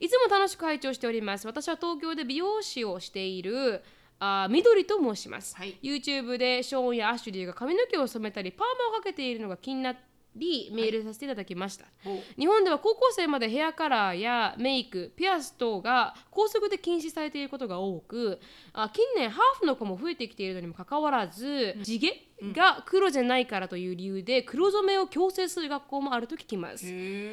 [0.00, 1.46] い、つも楽しく拝聴しております。
[1.46, 3.82] 私は東京で美容師をしている
[4.18, 5.78] あ緑と申します、はい。
[5.82, 9.94] YouTube でショーンやアシュリーが髪の毛を染めたりパーマをかけているのが気にな
[10.36, 11.84] りメールさせていただきました。
[12.02, 12.18] ほう。
[12.36, 18.40] 日本では高校生までヘアカラーやメイクピアス等が校則で禁止されていることが多く
[18.72, 22.08] あ近年ハーフの子も増えてきているのにもかかわらず地毛
[22.42, 26.84] が黒じゃないからという理由で黒染めを強制する学校もあると聞きます。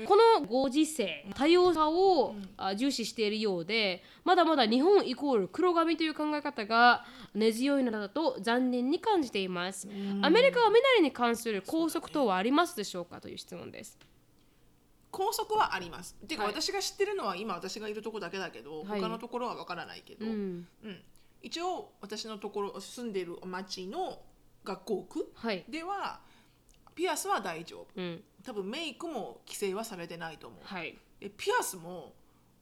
[0.05, 9.87] このご時世多様さを、あ重視しているようでまだまだ日本イコール黒髪という考え方が根強いのだと残念に感じています。
[10.21, 13.97] アメリカは身なりに関する校則等はありますでしょうかという質問です。
[15.11, 16.15] 校則はあります。
[16.27, 16.53] ていうか、はい。
[16.53, 19.01] 私が知ってるのは今私がいるとこだけだけど、はい。
[19.01, 20.67] 他のところは分からないけど、ううんん。
[21.41, 24.19] 一応私のところ住んでる町の
[24.63, 25.63] 学校区はい。
[25.69, 26.19] では
[26.95, 27.87] ピアスは大丈夫。
[27.95, 28.23] うん。
[28.43, 30.59] 多分メイクも規制はされてないと思う。
[30.63, 30.97] はい。
[31.19, 32.13] でピアスも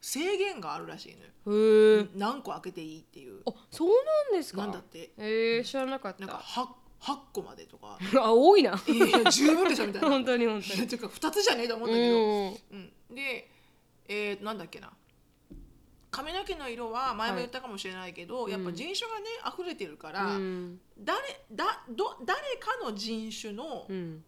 [0.02, 2.08] 制限があるらしいのよ。
[2.16, 3.41] 何個開けていいっていう。
[3.45, 3.89] あそう
[4.32, 4.62] なんですか？
[4.62, 5.12] なんだって。
[5.18, 6.26] へえ知らなかった。
[6.26, 6.68] なんか 8,
[7.14, 7.97] 8個までとか。
[8.22, 8.72] あ多いな。
[8.88, 10.08] いや十分でしょみたいな。
[10.10, 10.80] 本当に本い当に。
[10.82, 12.93] やていうか2つじゃねえと思うんだけど、うん。
[13.10, 13.50] うん、で、
[14.08, 14.91] えー、なんだっけな
[16.12, 20.80] 髪の毛の色は前も言ったかもしれないけど、いやっぱ人種がね溢れてるから、うん。
[20.97, 21.20] 誰
[21.51, 24.24] だど誰かの人種の、うん。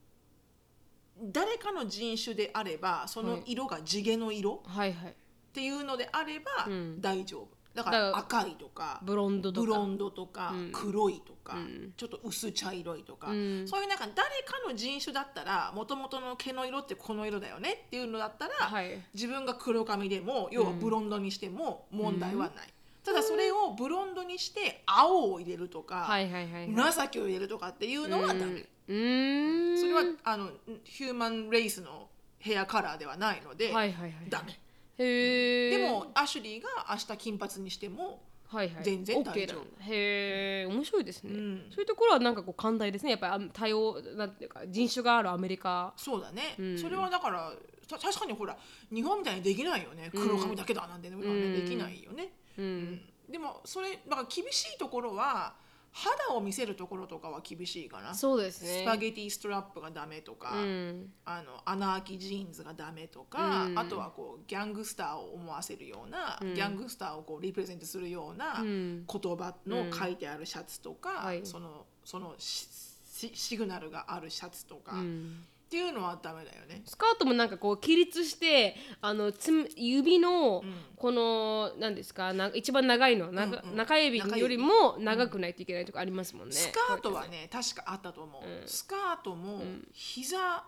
[1.23, 5.11] 誰かの人種であればその色が地毛の色はいはい。
[5.11, 5.13] っ
[5.53, 7.01] ていうのであればうん。
[7.01, 7.41] 大丈夫。
[7.41, 9.65] だかだからら赤いとかブロンドとか。
[9.65, 10.71] ブロンドとかうん。
[10.71, 11.93] 黒いとか、うん。
[11.95, 13.67] ちょっと薄茶色いとか、うん。
[13.67, 19.01] そういうなんか誰かの人種だったらもともとの毛の色ってこの色だよねっていうのだったら、はい。
[19.13, 26.67] 自分が黒髪でも要はブロンドにしても問題はない、ただそれをブロンドにして青を入れるとか、はいはいはいはい。
[26.67, 29.79] 紫を入れるとかっていうのはダメ、うーん。
[29.79, 30.49] それはあの
[30.83, 32.09] ヒューマンレイスの
[32.39, 34.13] ヘアカラーではないので、はいはいはい。
[34.29, 34.59] ダメ
[34.97, 38.83] へえでもアシュリーが明日金髪にしてもはいはい。
[38.83, 39.59] 全然大 OK 丈夫。
[39.59, 41.65] なんだへえ面白いですね、うん。
[41.69, 43.11] そういうところはなんかこう寛大ですね。
[43.11, 45.93] やっぱりあ多様なんていうか人種があるアメリカ。
[45.95, 46.77] そうだね、うん。
[46.77, 47.53] それはだから
[47.87, 48.57] た確かにほら
[48.93, 50.09] 日本みたいにできないよね。
[50.13, 51.21] 黒髪だけだなんてね、ん。
[51.21, 53.01] できないよね、ううんん。
[53.29, 55.55] でもそれだから厳しいところは
[55.93, 58.83] 肌を見せるところとかは厳しいかな、そうですね。
[58.83, 61.11] スパゲティストラップがダメとか、うん。
[61.25, 63.79] あの穴開きジーンズがダメとか、うん。
[63.79, 66.53] あとはこうギャングスターを思わせるような、うん。
[66.53, 69.05] ギャングスターをこう represent するようなうん。
[69.05, 71.41] 言葉の書いてあるシャツとか、はい。
[71.45, 76.81] そのそのシグナルがあるシャツとか、っうんていうのはダメだよね。
[76.85, 80.73] スカートもなんかこう起立してあのつむ指のうん。
[80.97, 83.75] この何ですかな一番長いのなうんうん。
[83.75, 86.53] 中指よりも長くないといけないとかありますもんね。
[86.53, 88.67] スカートはね確かあったと思う、うん。
[88.67, 89.61] スカートも
[89.93, 90.63] 膝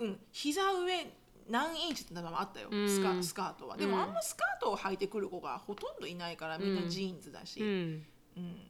[0.00, 1.12] うん膝上
[1.48, 2.88] 何インチってのもあったよ、うん。
[2.88, 3.76] スカスカートは。
[3.76, 4.02] でも、うん。
[4.02, 8.06] あんまスカートを履いてくる子がほとんどいないからみんなジーンズだし、うん。
[8.36, 8.67] うん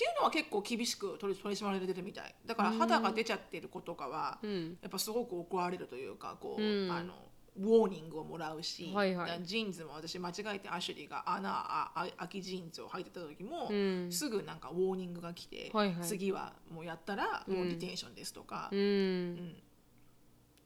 [0.00, 2.34] っていうのは結構厳しく取り取り締まられてるみたい。
[2.46, 4.78] だから肌が出ちゃってる子とかは、うん。
[4.80, 6.90] やっぱすごく怒られるというかこう、うん。
[6.90, 7.12] あの
[7.58, 9.40] warning をもらうし、はいはい。
[9.42, 14.10] ジーンズも私間違えてアシュリーが穴ああ開きジーンズを履いてた時も、うん。
[14.10, 16.02] すぐなんか warning が来て、はいはい。
[16.02, 18.70] 次はもうやったらもう detention ですとか。
[18.72, 19.36] う、ん。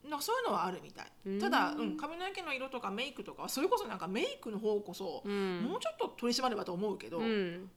[0.04, 1.40] なんかそういうのはあるみたい、うん。
[1.40, 5.62] ただ、うん、髪の毛の色とかメイクとかはそれこそなんかメイクの方こそ、うん。
[5.62, 7.70] もうちょっと取り締まればと思うけど、うん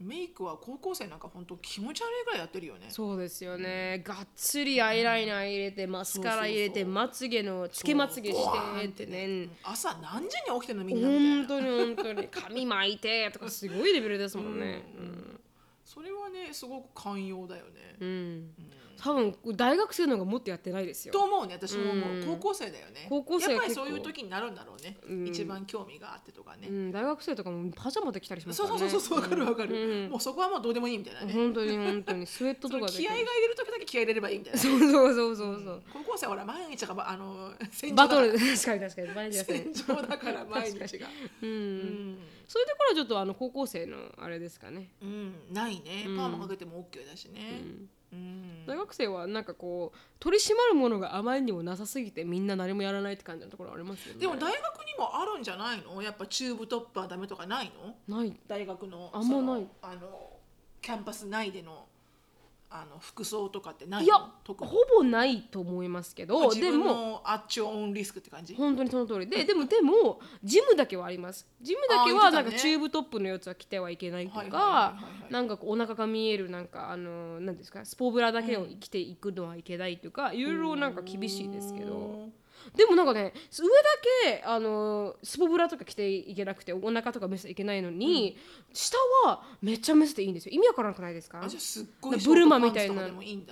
[0.00, 2.86] メイクは高校生なんか本当気持ち悪いぐらいやってるよね。
[2.88, 9.48] そうですよね、がっつりアイライナー入れて、マスカラ入れてまつげのつけまつげしてってね。
[9.62, 11.36] 朝何時に起きてんのみんなみたいな。
[11.36, 12.28] 本当に本当に。
[12.28, 14.82] 髪巻いてとかすごいレベルですもんね。
[15.84, 18.54] それはねすごく寛容だよね、うん、うん
[19.04, 21.12] 多分大学生の方がもっとやってないですよ。
[21.12, 22.24] と思うね私も思う、うん。
[22.24, 23.04] 高校生だよね。
[23.10, 25.28] 高校生やっぱりそういう時になるんだろうね、うん。
[25.28, 28.80] 一番興味があってとかね、うん、大学生とかもパジャマで来たりしますからね。
[28.80, 30.10] そうそうそうそうわかるわかる、うん。
[30.10, 32.26] もうそこはもうどうでもいいみたいなね、本当に本当に。
[32.26, 32.98] スウェットそのとかで。
[32.98, 35.82] 気合が入れる時だけ気合い入れればいいみたいなそうそうそうそうそう。
[35.92, 38.26] 高校生はほら毎日がばあの戦バ場だから。
[38.28, 38.38] トル。
[38.38, 39.08] 確かに確かに。
[39.08, 40.02] 毎日戦場。
[40.02, 41.08] だから毎日が。
[41.42, 46.06] うん、うん、そういうところはちょっとあの高校生のあれですかね、うん、ないね。
[46.08, 46.16] うん。
[46.16, 47.60] パーマかけても OK だしね。
[47.62, 47.88] うんうん、
[48.66, 54.20] 大学生はなんかこう取り締まるものがあまりにもなさすぎてみんな何もやらないって感じのところありますよね。
[54.20, 54.50] でも大学
[54.86, 56.00] にもあるんじゃないの？
[56.00, 57.72] やっぱチューブトップはダメとかない
[58.08, 58.18] の？
[58.18, 58.34] ない。
[58.46, 59.66] 大学のあんまない。
[59.82, 60.30] あの
[60.80, 61.86] キャンパス内での
[62.76, 64.04] あの服装とかってないの？
[64.04, 64.54] いやほ
[64.98, 68.52] ぼないと思いますけどでもの at your own risk って感じ？
[68.56, 69.28] 本当にその通り。
[69.28, 71.46] で でもでもジムだけはあります。
[71.62, 74.96] ジムだけはなんかチューブトップのやつは着てはいけないとか
[75.30, 82.28] なんかお腹が見えるなんかあのなんですかスポブラだけを着ていくのはいけないとかいろいろなんか厳しいですけど
[82.76, 83.74] でもなんかね上だ
[84.24, 88.36] けあのスポブラとか着ていけなくてお腹とか見せていけないのに、
[88.72, 90.52] 下はめっちゃ見せていいんですよ。
[90.54, 91.40] 意味わからなくないですか？
[91.44, 93.02] あじゃあすっごいブルマみたいな。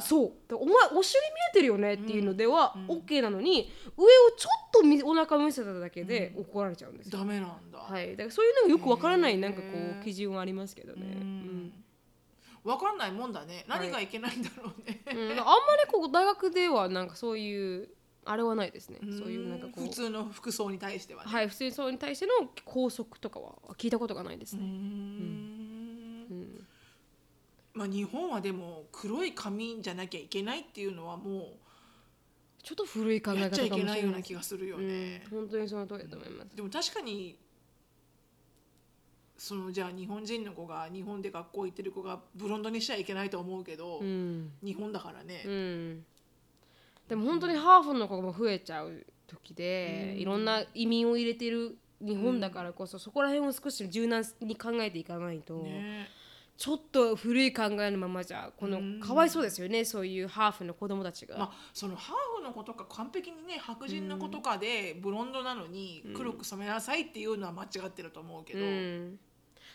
[0.00, 0.32] そう。
[0.48, 1.94] でお前お尻見えてるよね？
[1.94, 9.66] っていうのではうん OK なのに、上をちょっとみお腹見せただけで怒られちゃうんですよ、ダメなんだ、はい、だからそういうのがよくわからないなんかこ
[10.00, 11.72] う基準はありますけどね、うん。
[12.64, 13.64] わかんないもんだね。
[13.68, 15.30] 何がいけないんだろうね、うんうん。
[15.32, 15.42] あんま
[15.84, 17.88] りこう大学ではなんかそういう
[18.24, 19.80] あれはないですね、そういうなんかこう。
[19.82, 22.32] 普通の服装に対してはね、はい普通にそうに対しての
[22.64, 24.64] 拘束とかは聞いたことがないですね、ん。
[24.64, 24.68] う
[26.34, 26.66] ん。
[27.74, 31.56] まあ日本はでも黒い髪じゃなきゃいけないっていうのはも
[32.62, 37.38] ちょっと古い考え方かもしちゃいけないようれな気がするよね、うん、本当にその通りだと思います、でも確かに
[39.36, 44.52] そのじゃあ日本人の子が日本で学校行ってる子がブロンドにしちゃいけないと思うけど、うん。
[44.62, 46.04] 日本だからね、うん
[47.12, 56.08] でも本当にハーフの子も増えちゃう時で、いろんな移民を入れてる日本だからこそ、そこら辺を少し柔軟に考えていかないと、ね。
[56.56, 61.36] ちょっと古い考えのままじゃこの、かわいそうですよねそういうハーフの子供たちが。
[61.36, 69.18] まあ、そのハーフの子とか完璧にね白人の子とかでブロンドなのに黒く染めなさいっていうのは間違ってると思うけど、うん。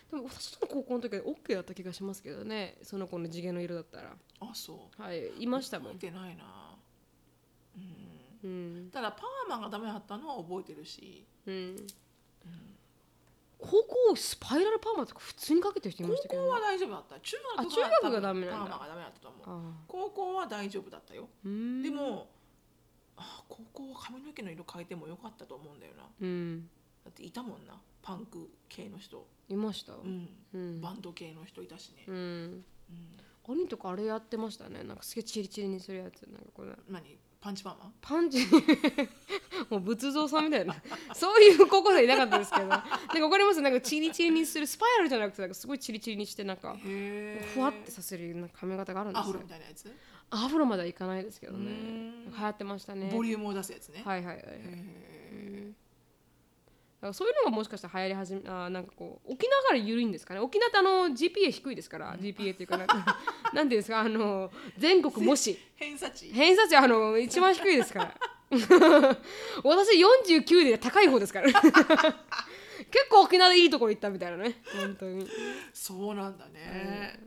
[0.10, 4.16] でも私の高校の時は OK だった気がしますけどねその子の地毛の色だったら。
[4.40, 5.02] あそう。
[5.02, 5.94] はいいましたもん。
[5.94, 6.67] 覚えてないな、
[8.48, 11.26] うん、うんただパーマがダメだったのは覚えてるし。
[11.46, 11.88] うん。
[13.60, 13.68] 高
[14.12, 17.20] 校スパイラルパーマとか普通にかけてる人い高ましたけど、ね、校は大丈夫だった。
[17.20, 19.42] 中学あ中学がダメなんだパーマがダメだったと思う。
[19.48, 21.28] あ高校は大丈夫だったよ。
[21.44, 21.50] で
[21.90, 22.30] も
[23.18, 26.04] あ高校は髪の毛の色変えてもよかったと思うんだよな。
[26.22, 26.70] うん。
[27.04, 27.74] だっていたもんな。
[28.04, 29.94] パンク系の人、いました？
[29.94, 30.80] うん、うん。
[30.80, 32.16] バンド系の人いたしね、うん。
[32.16, 32.64] うん。
[33.44, 34.84] 兄とかあれやってましたね。
[34.84, 36.22] なんかすげえチリチリにするやつ。
[36.22, 37.18] なんかこれ何？
[37.40, 37.92] パンチパーマ？
[38.02, 38.40] パンチ。
[39.70, 40.76] もう仏像さんみたいな。
[41.14, 42.68] そういう高校生いなかったですけど。
[42.68, 42.88] なんか
[43.22, 43.62] わかります？
[43.62, 46.76] なんかチリチリにするスパイラルじゃなくてなんかすごいチリチリにしてなんか
[47.54, 49.94] ふわってさせるなんか髪型があるんでアフすよロみたいなやつ？
[50.30, 51.72] アフロまではいかないですけどね。
[51.72, 52.34] うん。
[52.38, 53.10] 流行ってましたね。
[53.14, 54.56] ボリュームを出すやつね、はいはいはいはい。
[54.56, 55.72] へ
[56.98, 60.40] だからそういうのがもしかしたら流行り始めあーなんかこう沖縄から緩いんですかね。
[60.40, 63.20] 沖縄ってあの GPA 低いですから GPA っていうかなんか。
[63.54, 65.52] なんていうんですかあの全国模試。
[65.52, 66.32] ー偏差値。
[66.34, 68.18] 偏差値あの一番低いですから。
[69.64, 69.92] 私
[70.34, 71.52] 49で高い方ですから。
[72.90, 74.62] 結構沖縄でいいところ行ったみたいなね。
[74.76, 75.28] 本当に。
[75.74, 77.20] そうなんだね、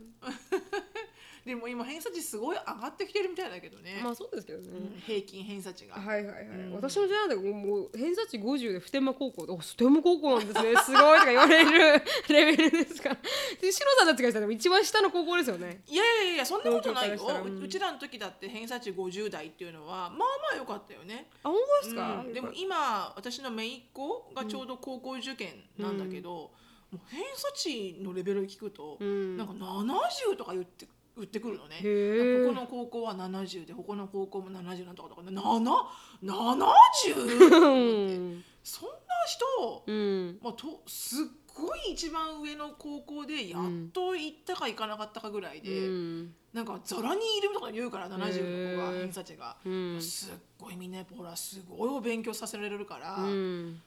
[1.45, 10.75] でも今偏差値すごい上がってきてるみたいだけどね、まあそうですけどね、うん平均偏差値が、はいはいはい、私の時代でもう偏差値50で普天間高校で「お普天間高校なんですね。
[10.85, 11.65] すごい」とか言われ
[11.97, 13.19] る レベルですから。
[13.61, 15.83] で篠田たちがしたら一番下の高校ですよね。
[15.89, 17.43] いやいやいやそんなことないよ。
[17.45, 17.61] うん。
[17.61, 20.25] ううちらの時だって偏差値50代っていうのはまあま
[20.55, 22.33] あ良かったよね、あ本当ですか、うん。
[22.33, 26.51] でも今私の姪っ子がちょうど高校受験なんだけど、
[26.91, 29.37] もう偏差値のレベル聞くと、ん。
[29.37, 30.87] なんか70とか言って
[31.21, 31.77] 言ってくるのね。
[31.77, 35.41] ここの高校は70でここの高校も70なんとかとかね7
[36.23, 37.15] 70?
[37.15, 38.45] うん。
[38.63, 38.95] そんな
[39.27, 40.39] 人、うん。
[40.43, 41.19] まあ、とすっ
[41.55, 43.63] ごい一番上の高校でやっ
[43.93, 46.35] と行ったか行かなかったかぐらいで、うん。
[46.53, 50.03] なんかざらにいるとか言うから70の子が偏差値が、うん。
[50.03, 53.81] すっごいみんなやっぱほらすごいお勉強させられるから、うん。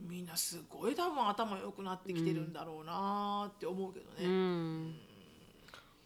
[0.00, 4.28] みんなすごい多分頭良くなってきてるんだろうなって思うけどうね。
[4.28, 4.94] ん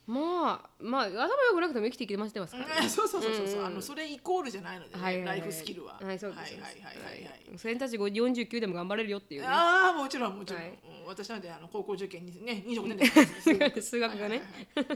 [0.06, 3.62] まあまあ頭良くなくても生きていけましてますから、うん そうそうそうそう、う。
[3.62, 5.40] んあのそれイコールじゃないので、ねはいはいはい。
[5.40, 6.00] ライフスキルは。
[6.02, 7.24] はいそうですはいはいはいはい。
[7.24, 7.58] はい。
[7.58, 10.70] 選択肢49でも頑張れるよっていうね、ああもちろんもちろん、はい。
[10.70, 14.42] うん私なんてあの高校受験にね26年で数学がね。
[14.74, 14.94] はいは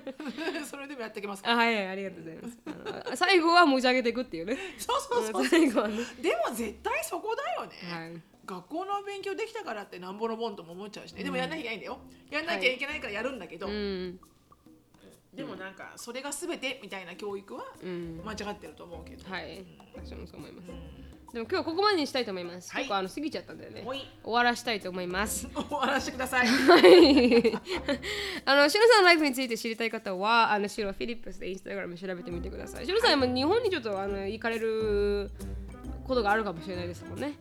[0.50, 0.64] いはい。
[0.66, 1.54] それでもやってきますから。
[1.54, 2.58] あはいはいありがとうございます。
[3.06, 4.56] あの最後は持ち上げていくっていうね。
[4.78, 5.46] そうそうそうそう。
[5.46, 5.98] 最後はね。
[6.20, 8.22] でも絶対そこだよね、はい。
[8.44, 11.22] 学校の勉強できたからってなんぼのもんとも思っちゃうしね。
[11.22, 11.98] でもやんなきゃいけないんだよ。
[12.30, 14.20] やんなきゃいけないからやるんだけど、うん
[15.36, 18.22] でもなんかそれが全てみたいな教育はうん。
[18.24, 19.64] 間違ってると思うけど、はい。
[19.94, 20.70] 私もそう思います。
[20.70, 21.06] うん。
[21.34, 22.84] でも今日はここまでにしたいと思います、はい。
[22.84, 25.46] 結構あの過ぎちゃったんだよね終わらしたいと思います。
[25.70, 26.46] お話してください。
[26.46, 27.52] はい。
[28.46, 32.86] あの、シロさんのライフについて知りたい方は、あの、シロフィリップスでインスタグラム調べてみてください。
[32.86, 35.30] シロさんは今日本にちょっとあの行かれる
[36.04, 37.34] ことがあるかもしれないですもんね。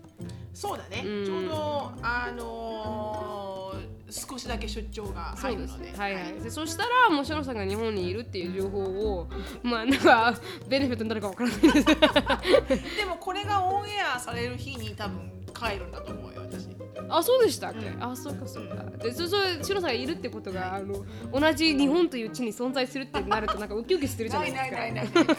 [0.53, 1.25] そうだね、うん。
[1.25, 3.64] ちょうどあのー
[4.15, 5.93] 少しだけ出張が入るのでね。
[5.97, 6.33] はいはい。
[6.41, 9.27] でそしたら、もうシロさんが日本にいるっていう情報を、
[9.61, 10.33] まあ、なんか、
[10.69, 11.85] ベネフィットになるかわからないです。
[12.97, 16.67] でもこれがオンエアされる日に多分帰るんだと思うよ私
[17.09, 18.75] あ、そうでしたっけ、あ、そうかそうか。
[19.03, 24.77] で、そそシロさんがいるってことが、あの、同じ日本という地に存在するってなると、なんかウキウキしてるじゃなないいですか。
[24.79, 25.35] ないないないない。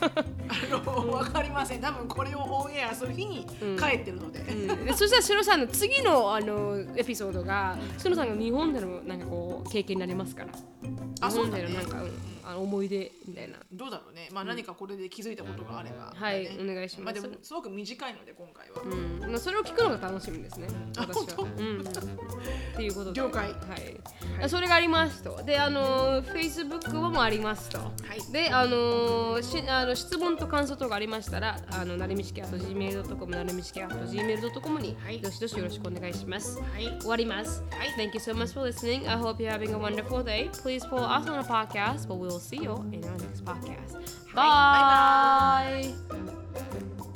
[0.73, 1.81] あのわかりません。
[1.81, 3.47] 多分これをオンエアする日に
[3.79, 4.85] 帰ってるので、うん。
[4.85, 10.51] でそしたらシロさんの次のあのエピソードがシロさんが日本でのなんかこう経験になりますから。
[11.21, 13.59] あ日本でのそうだねなんか、うんあの思い出みたいな。
[13.73, 14.29] どうだろうね。
[14.33, 16.45] まあ何かこれで気づいたことがあれば、はい。
[16.45, 17.19] ねお願いします。
[17.19, 19.31] あでもすごく短いので今回は、うん。
[19.33, 20.69] まあそれを聞くのが楽しみですね。
[20.97, 21.37] あ私は。
[21.37, 21.43] 本当？
[21.43, 21.81] うん。
[21.81, 23.21] っていうことで。
[23.21, 23.51] 了解。
[23.51, 25.43] はい、それがありますと。
[25.43, 27.79] であの Facebook もありますと。
[27.79, 28.33] はい。
[28.33, 35.21] であのしあの質問と感想とかありましたらあのなるみしきあと gmail.com なるみしきあと gmail.com にはい。
[35.21, 36.61] どしどしよろしくお願いします。
[36.61, 36.97] はい。
[37.01, 37.65] 終わります。
[37.97, 39.09] Thank you so much for listening.
[39.09, 40.51] I hope you're having a wonderful day.
[40.63, 43.95] Please follow us on our podcast, but we'll see you in our next podcast.
[44.35, 45.93] Bye.
[46.11, 47.16] Bye.